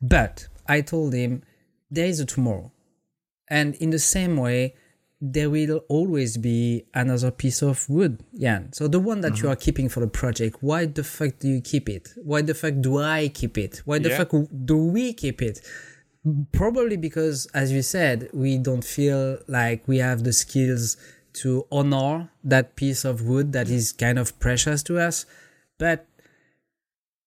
[0.00, 1.42] But I told him
[1.90, 2.72] there is a tomorrow.
[3.50, 4.74] And in the same way,
[5.20, 8.72] there will always be another piece of wood, Jan.
[8.72, 9.52] So the one that you mm-hmm.
[9.52, 12.10] are keeping for the project, why the fuck do you keep it?
[12.22, 13.82] Why the fuck do I keep it?
[13.84, 14.18] Why the Yeah.
[14.18, 14.32] fuck
[14.64, 15.60] do we keep it?
[16.52, 20.96] Probably because, as you said, we don't feel like we have the skills
[21.34, 25.26] to honor that piece of wood that is kind of precious to us.
[25.78, 26.06] But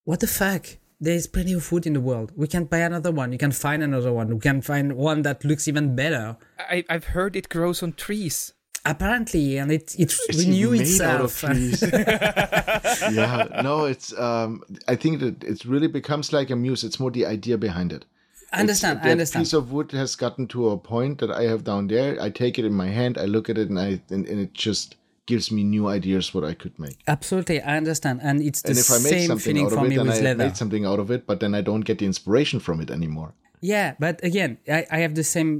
[0.04, 0.78] what the fuck?
[1.04, 2.32] There is plenty of wood in the world.
[2.36, 3.32] We can buy another one.
[3.32, 4.28] You can find another one.
[4.36, 6.38] We can find one that looks even better.
[6.60, 8.54] I, I've heard it grows on trees.
[8.86, 11.52] apparently, and it it It's renew even made out of itself.
[11.52, 11.82] trees.
[13.18, 14.08] yeah, no, it's.
[14.18, 16.84] Um, I think that it really becomes like a muse.
[16.84, 18.06] It's more the idea behind it.
[18.54, 18.98] I understand.
[18.98, 19.46] It's- I that understand.
[19.46, 22.20] piece of wood has gotten to a point that I have down there.
[22.22, 24.54] I take it in my hand, I look at it, and I and, and it
[24.54, 24.96] just
[25.32, 26.98] gives me new ideas what I could make.
[27.16, 29.90] Absolutely, I understand, and it's the and if I make same feeling out for of
[29.92, 30.44] me with I leather.
[30.46, 33.32] made something out of it, but then I don't get the inspiration from it anymore.
[33.62, 35.52] Yeah, but again, I, I have the same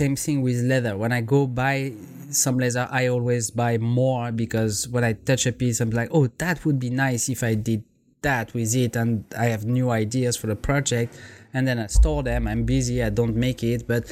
[0.00, 0.94] same thing with leather.
[1.02, 1.92] When I go buy
[2.30, 6.26] some leather, I always buy more because when I touch a piece, I'm like, oh,
[6.42, 7.84] that would be nice if I did
[8.22, 11.10] that with it, and I have new ideas for the project,
[11.54, 12.48] and then I store them.
[12.48, 14.02] I'm busy, I don't make it, but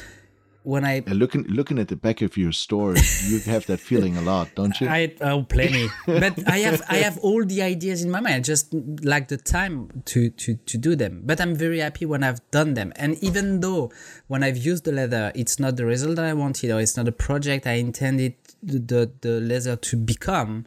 [0.63, 2.95] when I And looking looking at the back of your store,
[3.27, 4.87] you have that feeling a lot, don't you?
[4.87, 8.35] I oh plenty, but I have I have all the ideas in my mind.
[8.35, 11.21] I just lack the time to to to do them.
[11.25, 12.91] But I'm very happy when I've done them.
[12.95, 13.91] And even though
[14.27, 17.05] when I've used the leather, it's not the result that I wanted, or it's not
[17.05, 20.65] the project I intended the the leather to become.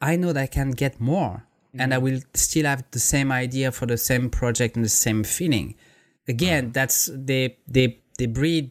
[0.00, 1.44] I know that I can get more,
[1.74, 2.02] and I mm.
[2.02, 5.74] will still have the same idea for the same project and the same feeling.
[6.28, 6.72] Again, uh-huh.
[6.74, 8.70] that's they they they breed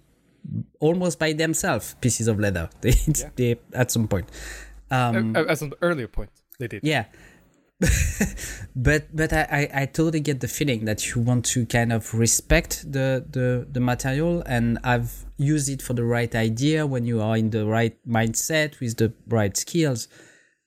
[0.80, 2.70] almost by themselves pieces of leather.
[2.82, 2.94] They,
[3.36, 4.30] they at some point.
[4.90, 6.30] Um, As an earlier point,
[6.60, 6.84] they did.
[6.84, 7.06] yeah.
[8.76, 12.12] but but I, I, I totally get the feeling that you want to kind of
[12.16, 17.22] respect the, the, the material and I've used it for the right idea when you
[17.22, 20.08] are in the right mindset with the right skills.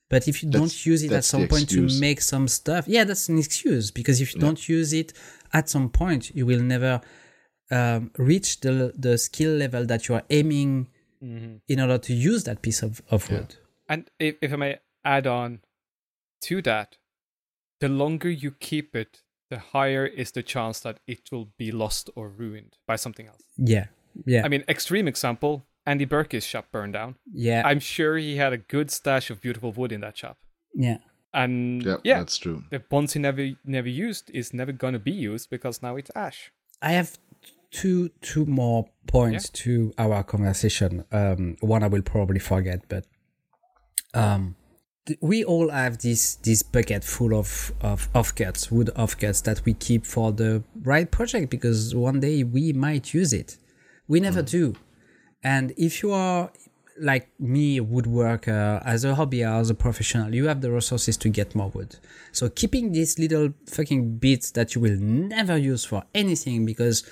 [0.09, 3.03] But if you don't use it at some the point to make some stuff, yeah,
[3.03, 5.11] that's an excuse because if you don't use it
[5.53, 7.01] at some point, you will never
[7.71, 10.87] um, reach the the skill level that you are aiming
[11.21, 13.55] in order to use that piece of, of wood.
[13.87, 15.59] And if, if I may add on
[16.41, 16.97] to that,
[17.79, 22.09] the longer you keep it, the higher is the chance that it will be lost
[22.15, 23.43] or ruined by something else.
[23.57, 23.85] Yeah.
[24.25, 24.43] Yeah.
[24.43, 27.15] I mean, extreme example Andy Burke's shop burned down.
[27.31, 27.61] yeah.
[27.65, 30.37] I'm sure he had a good stash of beautiful wood in that shop.
[30.73, 30.97] yeah.
[31.33, 32.65] And yeah, yeah, that's true.
[32.71, 36.51] the ones he never never used is never gonna be used because now it's ash.
[36.81, 37.17] I have
[37.71, 41.03] two two more points to our conversation.
[41.11, 43.05] Um, one I will probably forget, but
[44.13, 44.55] um,
[45.05, 49.73] th- we all have this this bucket full of of offcuts, wood offcuts that we
[49.73, 53.57] keep for the right project because one day we might use it.
[54.07, 54.75] We never do,
[55.43, 56.51] and if you are
[56.99, 61.17] like me, a woodworker, as a hobby or as a professional, you have the resources
[61.17, 61.95] to get more wood.
[62.31, 67.03] So keeping these little fucking bits that you will never use for anything because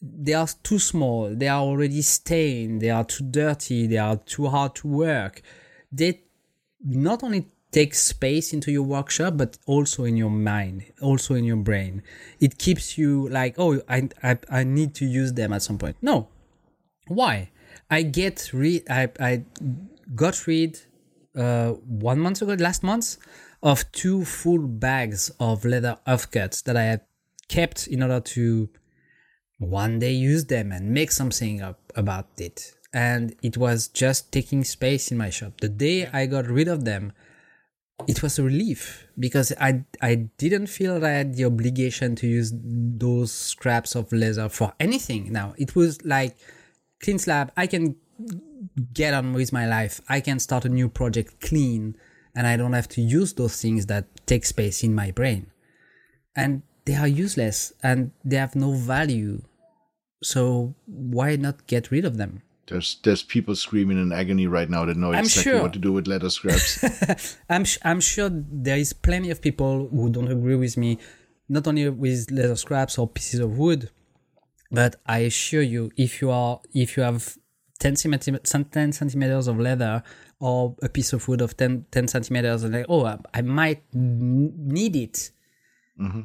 [0.00, 4.48] they are too small, they are already stained, they are too dirty, they are too
[4.48, 5.42] hard to work.
[5.92, 6.22] They
[6.82, 11.56] not only take space into your workshop, but also in your mind, also in your
[11.56, 12.02] brain.
[12.40, 15.96] It keeps you like, oh, I, I, I need to use them at some point.
[16.02, 16.28] No.
[17.06, 17.50] Why?
[17.90, 19.44] I get rid, I, I
[20.14, 20.80] got rid
[21.36, 23.16] uh, one month ago, last month,
[23.62, 27.02] of two full bags of leather offcuts that I had
[27.48, 28.68] kept in order to
[29.60, 32.74] one day use them and make something up about it.
[32.92, 35.60] And it was just taking space in my shop.
[35.60, 37.12] The day I got rid of them,
[38.08, 42.26] it was a relief because I I didn't feel that I had the obligation to
[42.26, 45.30] use those scraps of leather for anything.
[45.30, 46.36] Now it was like
[47.02, 47.52] clean slab.
[47.56, 47.96] I can
[48.94, 50.00] get on with my life.
[50.08, 51.96] I can start a new project clean,
[52.34, 55.52] and I don't have to use those things that take space in my brain.
[56.34, 59.42] And they are useless and they have no value.
[60.22, 62.42] So why not get rid of them?
[62.66, 65.62] There's there's people screaming in agony right now that know I'm exactly sure.
[65.62, 67.36] what to do with leather scraps.
[67.50, 70.98] I'm sh- I'm sure there is plenty of people who don't agree with me,
[71.48, 73.90] not only with leather scraps or pieces of wood,
[74.70, 77.36] but I assure you, if you are if you have
[77.80, 80.02] 10 centimeters, 10 centimeters of leather
[80.38, 83.82] or a piece of wood of 10, 10 centimeters, and like, oh, I, I might
[83.92, 85.30] need it.
[86.00, 86.20] Mm-hmm.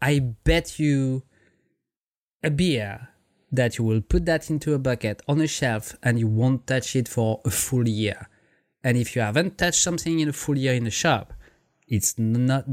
[0.00, 1.24] I bet you
[2.42, 3.08] a beer
[3.52, 6.94] that you will put that into a bucket on a shelf and you won't touch
[6.94, 8.28] it for a full year.
[8.82, 11.32] And if you haven't touched something in a full year in the shop,
[11.86, 12.64] it's not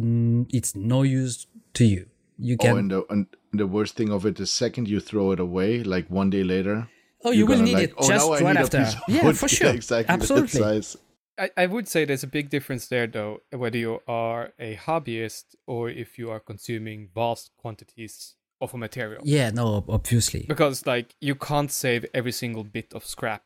[0.49, 2.07] it's no use to you.
[2.39, 5.39] You oh, and the and the worst thing of it, the second you throw it
[5.39, 6.87] away, like one day later.
[7.23, 8.87] Oh, you will need like, it oh, just now right after.
[9.07, 9.37] Yeah, wood.
[9.37, 9.71] for sure.
[9.73, 10.05] exactly.
[10.05, 10.59] that Absolutely.
[10.61, 10.97] size.
[11.39, 15.55] I, I would say there's a big difference there, though, whether you are a hobbyist
[15.65, 19.21] or if you are consuming vast quantities of a material.
[19.25, 20.45] Yeah, no, obviously.
[20.47, 23.43] Because, like, you can't save every single bit of scrap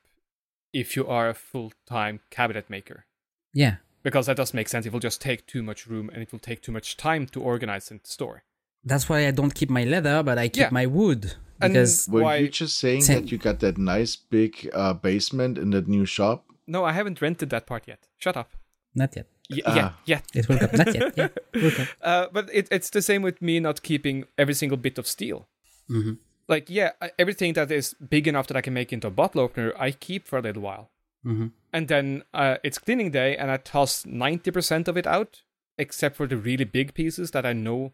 [0.74, 3.06] if you are a full time cabinet maker.
[3.54, 3.76] Yeah.
[4.04, 4.86] Because that does make sense.
[4.86, 7.42] It will just take too much room and it will take too much time to
[7.42, 8.44] organize and store.
[8.84, 10.70] That's why I don't keep my leather, but I keep Yeah.
[10.72, 13.22] my wood And- because Were Why- you just saying Same.
[13.22, 17.22] that you got that nice big uh, basement in that new shop no, I haven't
[17.22, 18.08] rented that part yet.
[18.18, 18.52] Shut up.
[18.96, 19.28] Not yet.
[19.52, 19.76] Y- Ah.
[19.76, 20.22] Yeah, yeah.
[20.42, 20.70] It will come.
[20.74, 21.14] Not yet.
[21.18, 21.28] Yeah.
[21.62, 21.88] Will come.
[22.02, 25.48] Uh, but it, it's the same with me not keeping every single bit of steel.
[25.90, 26.18] Mhm.
[26.48, 29.74] Like, yeah, everything that is big enough that I can make into a bottle opener,
[29.78, 30.90] I keep for a little while.
[31.26, 31.52] Mhm.
[31.74, 35.44] And then uh, it's cleaning day, and I toss 90% of it out,
[35.78, 37.94] except for the really big pieces that I know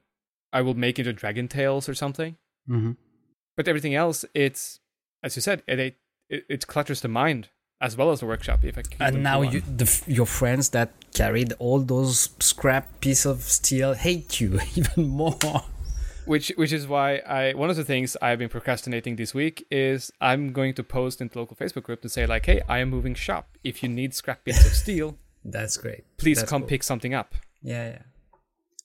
[0.53, 2.37] I will make into dragon tails or something.
[2.69, 2.97] Mhm.
[3.55, 4.79] But everything else, it's,
[5.23, 5.79] as you said, it,
[6.29, 7.49] it, it clutters the mind
[7.79, 8.63] as well as the workshop.
[8.63, 13.25] If I them And now you, the, your friends that carried all those scrap piece
[13.25, 15.37] of steel hate you even more.
[16.25, 20.11] which which is why I one of the things I've been procrastinating this week is
[20.19, 22.89] I'm going to post in the local Facebook group to say like, hey, I am
[22.89, 23.57] moving shop.
[23.63, 26.03] If you need scrap bits of steel, That's great.
[26.17, 26.69] please That's come cool.
[26.69, 27.33] pick something up.
[27.61, 28.01] Yeah, yeah.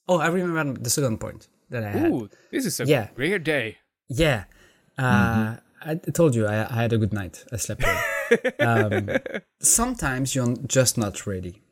[0.09, 2.11] Oh, I remember the second point that I had.
[2.12, 3.09] Ooh, this is a Yeah.
[3.16, 3.78] rare day.
[4.09, 4.45] Yeah.
[4.99, 7.45] Uh, I told you I, I had a good night.
[7.53, 8.05] I slept well.
[8.61, 9.11] um,
[9.61, 11.62] sometimes you're just not ready.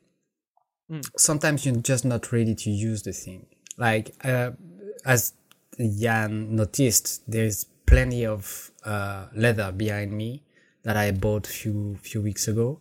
[1.17, 3.45] Sometimes you're just not ready to use the thing.
[3.77, 4.51] Like, uh,
[5.05, 5.33] as
[5.79, 10.43] Jan noticed, there's plenty of uh, leather behind me
[10.83, 12.79] that I bought few few weeks ago.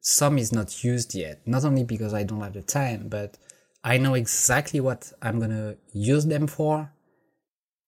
[0.00, 3.38] Some is not used yet, not only because I don't have the time, but
[3.84, 6.92] I know exactly what I'm gonna use them for.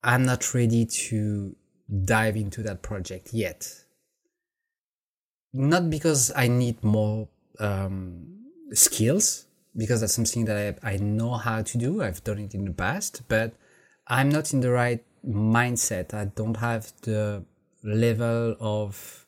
[0.03, 1.57] I'm not ready to
[2.05, 3.84] dive into that project yet.
[5.55, 7.29] Not because I need more
[7.61, 8.27] um,
[8.73, 9.47] skills,
[9.77, 12.03] because that's something that I, I know how to do.
[12.03, 13.55] I've done it in the past, but
[14.09, 16.13] I'm not in the right mindset.
[16.13, 17.45] I don't have the
[17.85, 19.27] level of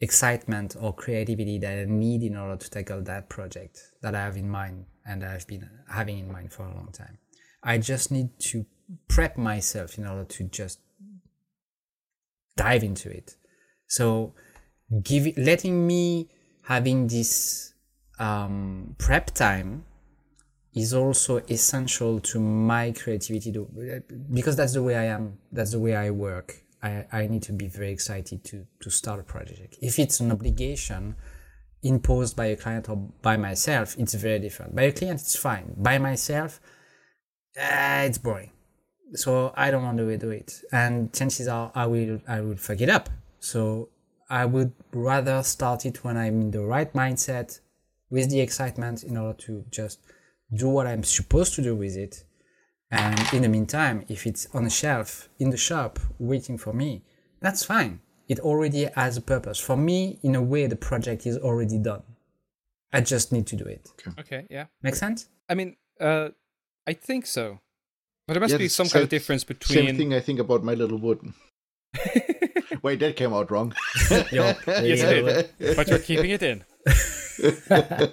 [0.00, 4.36] excitement or creativity that I need in order to tackle that project that I have
[4.36, 7.18] in mind and I've been having in mind for a long time.
[7.62, 8.64] I just need to
[9.08, 10.80] prep myself in order to just
[12.56, 13.36] dive into it.
[13.88, 14.34] So
[15.02, 16.28] give it, letting me
[16.62, 17.74] having this
[18.18, 19.84] um, prep time
[20.74, 23.54] is also essential to my creativity
[24.32, 25.38] because that's the way I am.
[25.50, 26.62] That's the way I work.
[26.82, 29.76] I, I need to be very excited to, to start a project.
[29.80, 31.16] If it's an obligation
[31.82, 34.76] imposed by a client or by myself, it's very different.
[34.76, 35.74] By a client, it's fine.
[35.76, 36.60] By myself,
[37.60, 38.52] uh, it's boring.
[39.14, 40.52] So I don't want to do it.
[40.70, 43.08] And chances are I will, I will fuck it up.
[43.40, 43.88] So
[44.30, 47.60] I would rather start it when I'm in the right mindset
[48.10, 50.00] with the excitement in order to just
[50.52, 52.24] do what I'm supposed to do with it.
[52.90, 57.04] And in the meantime, if it's on a shelf in the shop waiting for me,
[57.40, 58.00] that's fine.
[58.28, 59.58] It already has a purpose.
[59.58, 62.02] For me, in a way, the project is already done.
[62.92, 63.88] I just need to do it.
[64.06, 64.66] Okay, okay yeah.
[64.82, 65.28] Make sense?
[65.48, 66.30] I mean, uh,
[66.86, 67.60] I think so.
[68.26, 69.86] But there must Yeah, be some same- kind of difference between.
[69.86, 71.20] Same thing I think about my little wood.
[72.82, 73.74] Wait, that came out wrong.
[74.10, 75.76] Yo, Yes, it did.
[75.76, 76.64] but you're keeping it in.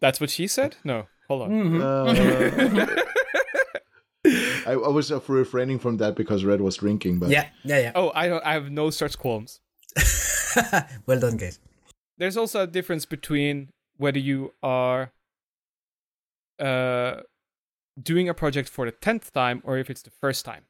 [0.00, 0.76] That's what she said?
[0.84, 1.80] No, hold on.
[1.80, 2.86] Uh,
[4.66, 7.92] I, I was uh, refraining from that because Red was drinking, but Yeah, yeah, yeah.
[7.94, 9.60] Oh, I don't, I have no such qualms.
[11.06, 11.58] well done, guys.
[12.18, 15.12] There's also a difference between whether you are
[16.60, 17.20] uh,
[18.00, 20.64] doing a project for the tenth time or if it's the first time.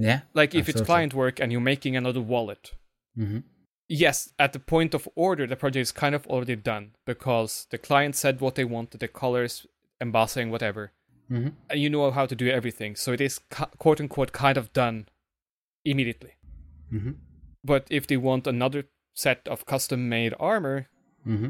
[0.00, 0.20] Yeah.
[0.34, 2.72] Like if it's client work and you're making another wallet.
[3.16, 3.38] Mm-hmm.
[3.88, 7.78] Yes, at the point of order, the project is kind of already done because the
[7.78, 9.66] client said what they wanted, the colors,
[10.00, 10.92] embossing, whatever.
[11.30, 11.48] Mm-hmm.
[11.68, 12.96] And you know how to do everything.
[12.96, 13.40] So it is
[13.78, 15.06] quote unquote kind of done
[15.84, 16.34] immediately.
[16.92, 17.12] Mm-hmm.
[17.62, 18.84] But if they want another
[19.14, 20.88] set of custom made armor,
[21.26, 21.48] Mm-hmm.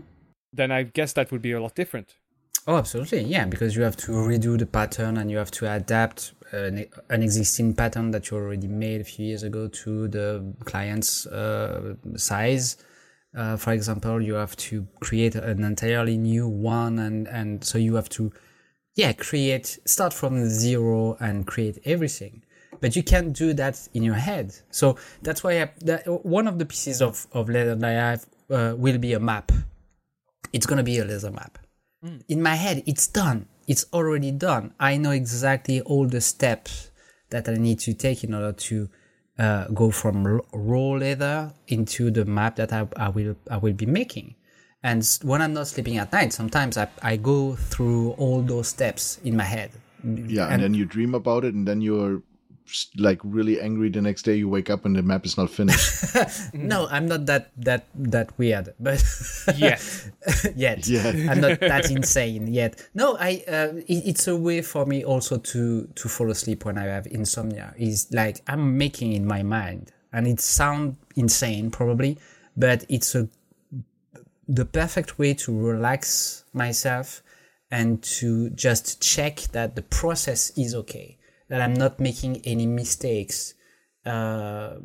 [0.52, 2.16] then I guess that would be a lot different.
[2.66, 3.22] Oh, absolutely.
[3.22, 7.22] Yeah, because you have to redo the pattern and you have to adapt an, an
[7.22, 12.76] existing pattern that you already made a few years ago to the client's uh, size.
[13.36, 17.94] Uh, for example, you have to create an entirely new one, and, and so you
[17.94, 18.32] have to,
[18.96, 22.42] yeah, create, start from zero and create everything.
[22.80, 24.54] But you can't do that in your head.
[24.70, 28.26] So that's why I, that, one of the pieces of, of leather that I have
[28.50, 29.52] uh, will be a map.
[30.52, 31.58] It's going to be a laser map
[32.28, 34.74] in my head it's done it's already done.
[34.80, 36.90] I know exactly all the steps
[37.30, 38.88] that i need to take in order to
[39.38, 43.86] uh, go from raw leather into the map that I, I will i will be
[43.86, 44.34] making.
[44.82, 49.20] And when i'm not sleeping at night sometimes i, I go through all those steps
[49.22, 49.70] in my head.
[50.02, 52.22] Yeah, and, then you dream about it, and then you're
[52.96, 54.34] like really angry the next day.
[54.34, 56.04] You wake up and the map is not finished.
[56.54, 59.02] no i'm not that that that weird but
[59.56, 60.08] Yes.
[60.56, 60.86] yet.
[60.86, 61.08] Yeah.
[61.30, 62.86] I'm not that insane yet.
[62.94, 63.42] No, I.
[63.48, 67.06] Uh, it, it's a way for me also to to fall asleep when I have
[67.06, 67.74] insomnia.
[67.78, 72.18] Is like I'm making in my mind, and it sounds insane probably,
[72.56, 73.28] but it's a
[74.48, 77.22] the perfect way to relax myself
[77.70, 81.16] and to just check that the process is okay,
[81.50, 83.54] that I'm not making any mistakes
[84.06, 84.76] uh,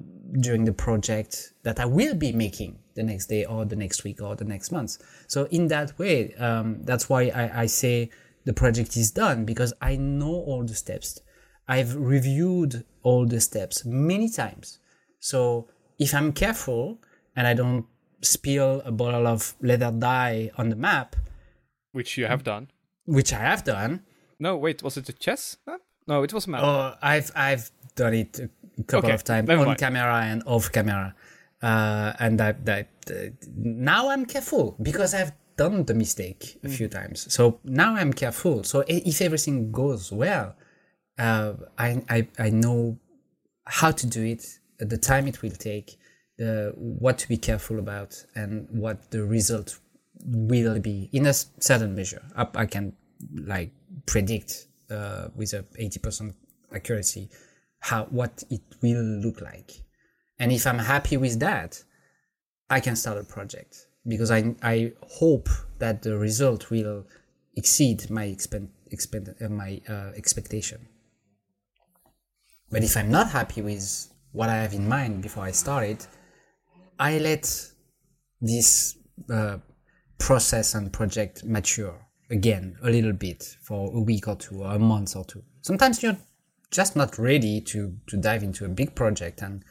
[0.41, 4.21] during the project that I will be making the next day or the next week
[4.21, 4.97] or the next month.
[5.27, 8.09] So in that way, um, that's why I, I say
[8.45, 11.19] the project is done because I know all the steps.
[11.67, 14.79] I've reviewed all the steps many times.
[15.19, 16.99] So if I'm careful
[17.35, 17.85] and I don't
[18.21, 21.15] spill a bottle of leather dye on the map,
[21.91, 22.67] Which you have done.
[23.05, 24.01] which I have done,
[24.39, 25.81] No, wait, was it a chess map?
[26.07, 26.63] No, it was a.
[26.63, 29.77] Oh, I've I've done it a couple Okay, of times on mind.
[29.79, 31.15] camera and off camera,
[31.61, 36.77] uh, and that that uh, now I'm careful because I've done the mistake a Mm.
[36.77, 37.31] few times.
[37.33, 38.63] So now I'm careful.
[38.63, 40.55] So if everything goes well,
[41.17, 42.97] uh, I, I I know
[43.65, 45.97] how to do it, the time it will take,
[46.37, 49.79] the what to be careful about, and what the result
[50.25, 52.21] will be in a certain measure.
[52.35, 52.93] I, I can
[53.33, 53.71] like
[54.05, 56.35] predict uh, with a eighty percent
[56.73, 57.29] accuracy
[57.79, 59.71] how what it will look like,
[60.39, 61.83] and if I'm happy with that,
[62.69, 67.05] I can start a project because I I hope that the result will
[67.55, 70.87] exceed my expend, expend uh, my uh, expectation.
[72.71, 76.07] But if I'm not happy with what I have in mind before I start it,
[76.99, 77.71] I let
[78.41, 78.97] this
[79.31, 79.57] uh,
[80.17, 84.79] process and project mature again a little bit for a week or two or a
[84.79, 85.43] month or two.
[85.61, 86.17] Sometimes you're
[86.71, 89.63] just not ready to, to dive into a big project and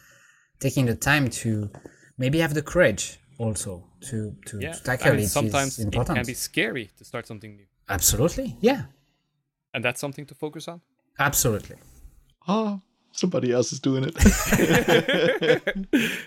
[0.61, 1.71] taking the time to
[2.17, 4.73] maybe have the courage also to, to, yeah.
[4.73, 6.17] to tackle and it is sometimes it important.
[6.17, 7.67] can be scary to start something new.
[7.89, 8.57] Absolutely.
[8.61, 8.85] Yeah.
[9.73, 10.81] And that's something to focus on.
[11.19, 11.77] Absolutely.
[12.47, 12.81] Oh,
[13.13, 14.15] somebody else is doing it.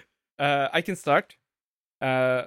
[0.40, 1.36] Uh, I can start.
[2.00, 2.44] Uh,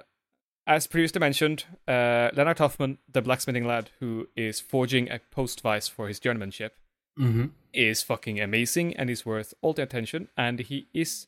[0.67, 5.87] as previously mentioned, uh, Lennart Hoffmann, the blacksmithing lad who is forging a post vise
[5.87, 6.71] for his journeymanship,
[7.19, 7.47] Mm-hmm.
[7.73, 10.29] is fucking amazing and is worth all the attention.
[10.37, 11.27] And he is,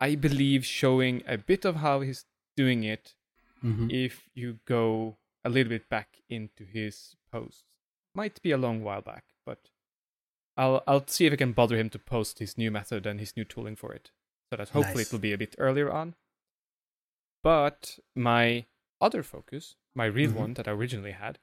[0.00, 2.24] I believe, showing a bit of how he's
[2.56, 3.14] doing it
[3.64, 3.88] Mm-hmm.
[3.90, 7.62] if you go a little bit back into his posts.
[8.16, 9.70] Might be a long while back, but
[10.56, 13.36] I'll I'll see if I can bother him to post his new method and his
[13.36, 14.10] new tooling for it,
[14.50, 15.06] so that hopefully Nice.
[15.06, 16.14] it will be a bit earlier on.
[17.42, 18.66] But my
[19.00, 20.36] other focus, my real Mhm.
[20.36, 21.38] one that I originally had,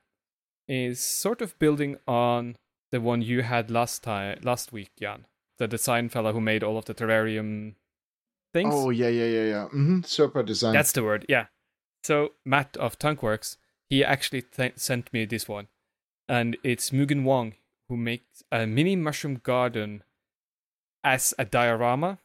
[0.68, 2.58] is sort of building on
[2.92, 5.26] the one you had last time last week, Jan,
[5.58, 7.76] the design fella who made all of the terrarium
[8.54, 8.74] things.
[8.74, 9.66] oh yeah, yeah, yeah, yeah.
[9.66, 10.00] Mm-hmm.
[10.02, 10.74] Serpa design.
[10.74, 11.48] That's the word, yeah.
[12.04, 13.58] So Matt of Tankworks,
[13.90, 15.68] he actually th- sent me this one,
[16.28, 17.56] and it's Mugen Woong
[17.90, 20.04] who makes a mini mushroom garden
[21.04, 22.20] as a diorama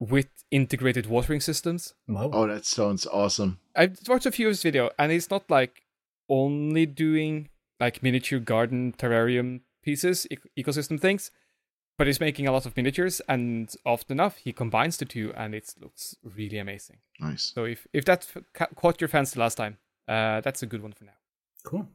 [0.00, 1.94] with integrated watering systems.
[2.08, 2.30] Wow.
[2.32, 3.58] oh, that sounds awesome.
[3.76, 5.82] I've watched a few of his video, and it's not like
[6.28, 7.48] only doing
[7.80, 11.30] like miniature garden terrarium pieces, e- ecosystem things,
[11.98, 15.54] but he's making a lot of miniatures, and often enough he combines the two, and
[15.54, 16.98] it looks really amazing.
[17.20, 17.52] Nice.
[17.54, 19.78] So if if that ca- caught your fancy last time,
[20.08, 21.12] uh, that's a good one for now.
[21.62, 21.88] Cool.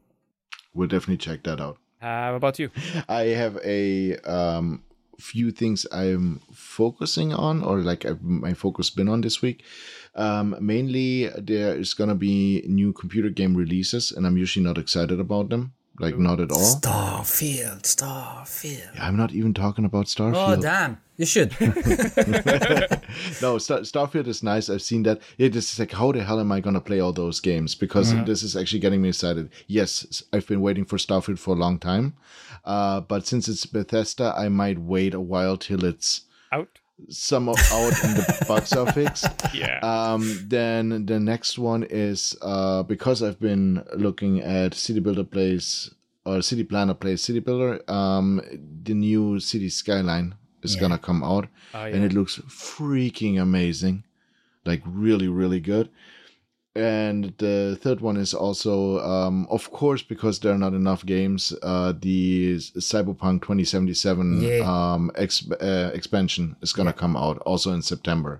[0.73, 1.77] We'll definitely check that out.
[1.99, 2.69] How about you?
[3.09, 4.83] I have a um,
[5.19, 9.63] few things I'm focusing on, or like I've, my focus been on this week.
[10.15, 15.19] Um, mainly, there is gonna be new computer game releases, and I'm usually not excited
[15.19, 15.73] about them.
[15.99, 16.75] Like not at all.
[16.75, 18.99] Starfield, Starfield.
[18.99, 20.57] I'm not even talking about Starfield.
[20.57, 20.97] Oh damn!
[21.17, 21.51] You should.
[23.41, 24.69] no, Star- Starfield is nice.
[24.69, 25.21] I've seen that.
[25.37, 27.75] It is like, how the hell am I gonna play all those games?
[27.75, 29.49] Because this is actually getting me excited.
[29.67, 32.13] Yes, I've been waiting for Starfield for a long time,
[32.63, 36.21] uh, but since it's Bethesda, I might wait a while till it's
[36.51, 36.79] Out?
[37.07, 39.25] Some out and the bugs are fixed.
[39.53, 39.79] Yeah.
[39.81, 45.91] Um, then the next one is uh, because I've been looking at City Builder Plays
[46.25, 47.81] or City Planner Plays City Builder.
[47.89, 48.41] Um,
[48.83, 50.81] the new City Skyline is Yeah.
[50.81, 54.03] gonna come out, Oh, and it looks freaking amazing,
[54.65, 55.89] like really, really good.
[56.79, 61.53] And the third one is also, um, of course, because there are not enough games,
[61.61, 64.59] uh, the Cyberpunk 2077 Yeah.
[64.65, 68.39] um, ex- uh, expansion is going to come out also in September.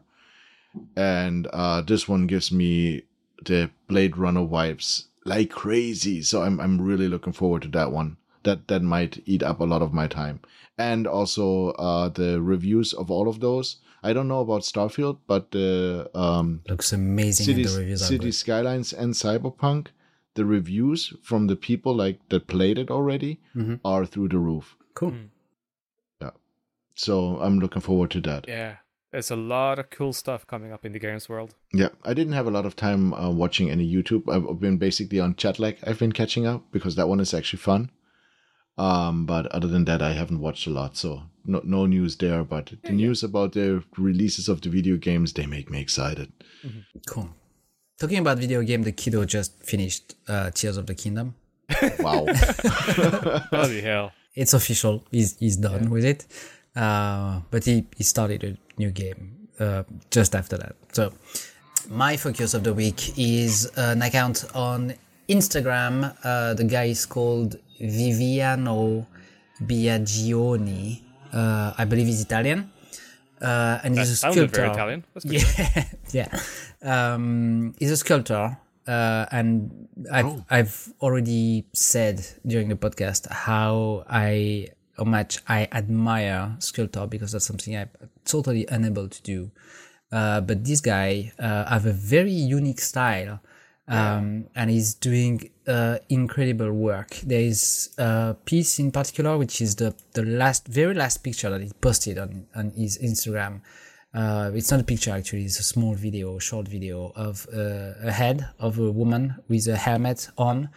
[0.96, 3.04] And uh, this one gives me
[3.46, 6.22] the Blade Runner vibes like crazy.
[6.22, 8.18] So I'm, I'm really looking forward to that one.
[8.44, 10.40] That, that might eat up a lot of my time.
[10.78, 13.78] And also uh, the reviews of all of those.
[14.04, 17.46] I don't know about Starfield, but the um, Looks amazing.
[17.46, 18.32] Cities, and the reviews City.
[18.32, 19.88] Skylines and Cyberpunk,
[20.36, 23.80] the reviews from the people like that played it already Mhm.
[23.84, 24.76] are through the roof.
[24.94, 25.12] Cool.
[25.12, 25.30] Mm.
[26.96, 28.46] So I'm looking forward to that.
[28.48, 28.76] yeah.
[29.12, 31.56] There's a lot of cool stuff coming up in the games world.
[31.74, 34.28] Yeah, I didn't have a lot of time uh, watching any YouTube.
[34.30, 35.78] I've been basically on Chatlag.
[35.88, 37.90] I've been catching up because that one is actually fun.
[38.80, 42.46] Um, but other than that, I haven't watched a lot, so no no news there.
[42.46, 42.92] But the yeah.
[42.92, 46.32] news about the releases of the video games they make me excited.
[47.06, 47.30] Cool.
[48.00, 51.36] Talking about video game, the kiddo just finished uh, Tears of the Kingdom.
[52.00, 52.26] Wow.
[53.52, 54.14] Bloody hell.
[54.34, 55.04] It's official.
[55.12, 56.26] He's he's done with it.
[56.74, 60.76] Uh, but he, he started a new game uh, just after that.
[60.94, 61.12] So
[61.90, 64.94] my focus of the week is an account on
[65.30, 66.16] Instagram.
[66.24, 69.06] Uh, the guy is called Viviano
[69.62, 71.02] Biagioni.
[71.32, 72.72] Uh, I believe he's Italian.
[73.42, 74.62] Uh, and That he's a sounded sculptor.
[74.62, 75.04] very Italian.
[75.14, 75.44] That's good.
[76.14, 76.30] Yeah,
[76.82, 77.14] yeah.
[77.14, 78.58] Um, he's a sculptor,
[78.88, 84.68] uh, and I've I've already said during the podcast how I
[84.98, 87.90] how much I admire sculptor because that's something I'm
[88.26, 89.52] totally unable to do.
[90.12, 93.40] Uh, but this guy uh, have a very unique style.
[93.90, 97.16] Um, and he's doing uh, incredible work.
[97.24, 101.62] There is a piece in particular, which is the, the last, very last picture that
[101.62, 103.62] he posted on, on his Instagram.
[104.14, 108.12] Uh, it's not a picture actually, it's a small video, short video of uh, a
[108.12, 110.70] head of a woman with a helmet on.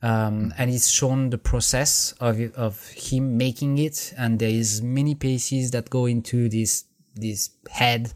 [0.00, 4.14] Um, and it's shown the process of, of him making it.
[4.16, 8.12] And there is many pieces that go into this, this head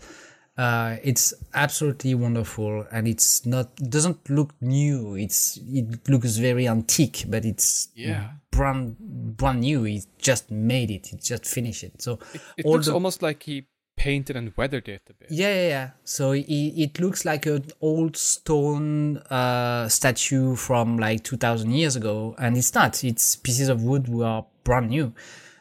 [0.59, 7.25] uh, it's absolutely wonderful and it's not doesn't look new it's it looks very antique
[7.29, 8.33] but it's Yeah.
[8.51, 8.97] brand
[9.37, 12.19] brand new he just made it he just finished it so
[12.57, 15.29] It all looks the- almost like he painted and weathered it a bit.
[15.31, 15.91] yeah, yeah, yeah.
[16.03, 22.35] So it, it looks like an old stone uh, statue from like 2000 years ago,
[22.39, 23.05] and it's not.
[23.05, 25.13] It's pieces of wood who are brand new.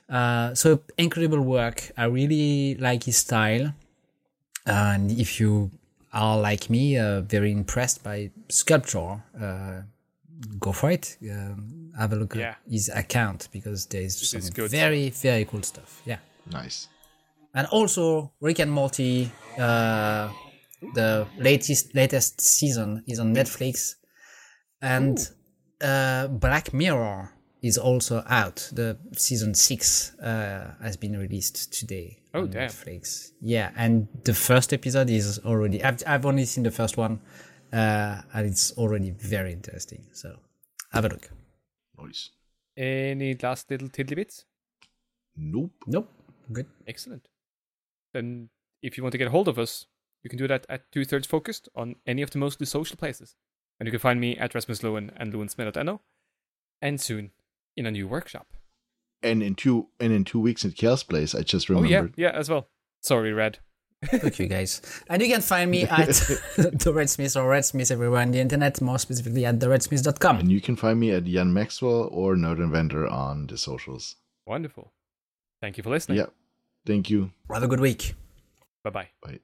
[0.09, 1.91] Uh, so incredible work.
[1.97, 3.73] I really like his style.
[4.65, 5.71] And if you
[6.13, 9.81] are like me, uh, very impressed by sculpture, uh,
[10.59, 11.17] go for it.
[11.23, 12.49] Um, have a look Yeah.
[12.51, 16.01] at his account because there's some good very, very cool stuff.
[16.05, 16.19] Yeah
[16.51, 16.87] nice.
[17.53, 20.29] and also Rick and Morty, uh,
[20.95, 23.95] the latest latest season is on Netflix,
[24.81, 25.17] and
[25.81, 27.29] uh, Black Mirror
[27.61, 28.69] is also out.
[28.73, 32.20] The season six uh, has been released today.
[32.33, 32.69] Oh, on damn.
[32.69, 33.31] Netflix.
[33.41, 35.83] Yeah, and the first episode is already.
[35.83, 37.19] I've I've only seen the first one,
[37.73, 40.05] uh, and it's already very interesting.
[40.13, 40.37] So
[40.91, 41.29] have a look.
[41.99, 42.29] Nice.
[42.77, 44.45] Any last little tiddly bits?
[45.35, 45.71] Nope.
[45.87, 46.09] Nope,
[46.51, 46.67] good.
[46.87, 47.27] Excellent.
[48.13, 48.49] Then,
[48.81, 49.85] if you want to get a hold of us,
[50.23, 53.35] you can do that at Two Thirds Focused on any of the mostly social places.
[53.79, 56.01] And you can find me at Rasmus Loen and loensmed.no,
[56.81, 57.31] and soon
[57.75, 58.47] in a new workshop.
[59.23, 61.91] And in two and in two weeks at Kjell's place, I just remembered.
[61.91, 62.67] Oh, yeah, yeah, as well.
[63.01, 63.59] Sorry, Red.
[64.09, 64.81] Fuck you guys.
[65.09, 66.07] And you can find me at
[66.57, 70.39] the Red Smith or Red Smith everywhere on the internet, more specifically at theredsmith.com.
[70.39, 74.15] And you can find me at Jan Maxwell or Nerd Inventor on the socials.
[74.47, 74.91] Wonderful.
[75.61, 76.17] Thank you for listening.
[76.17, 76.27] Yeah.
[76.85, 77.31] Thank you.
[77.51, 78.15] Have a good week.
[78.83, 79.09] Bye bye.
[79.21, 79.39] Bye.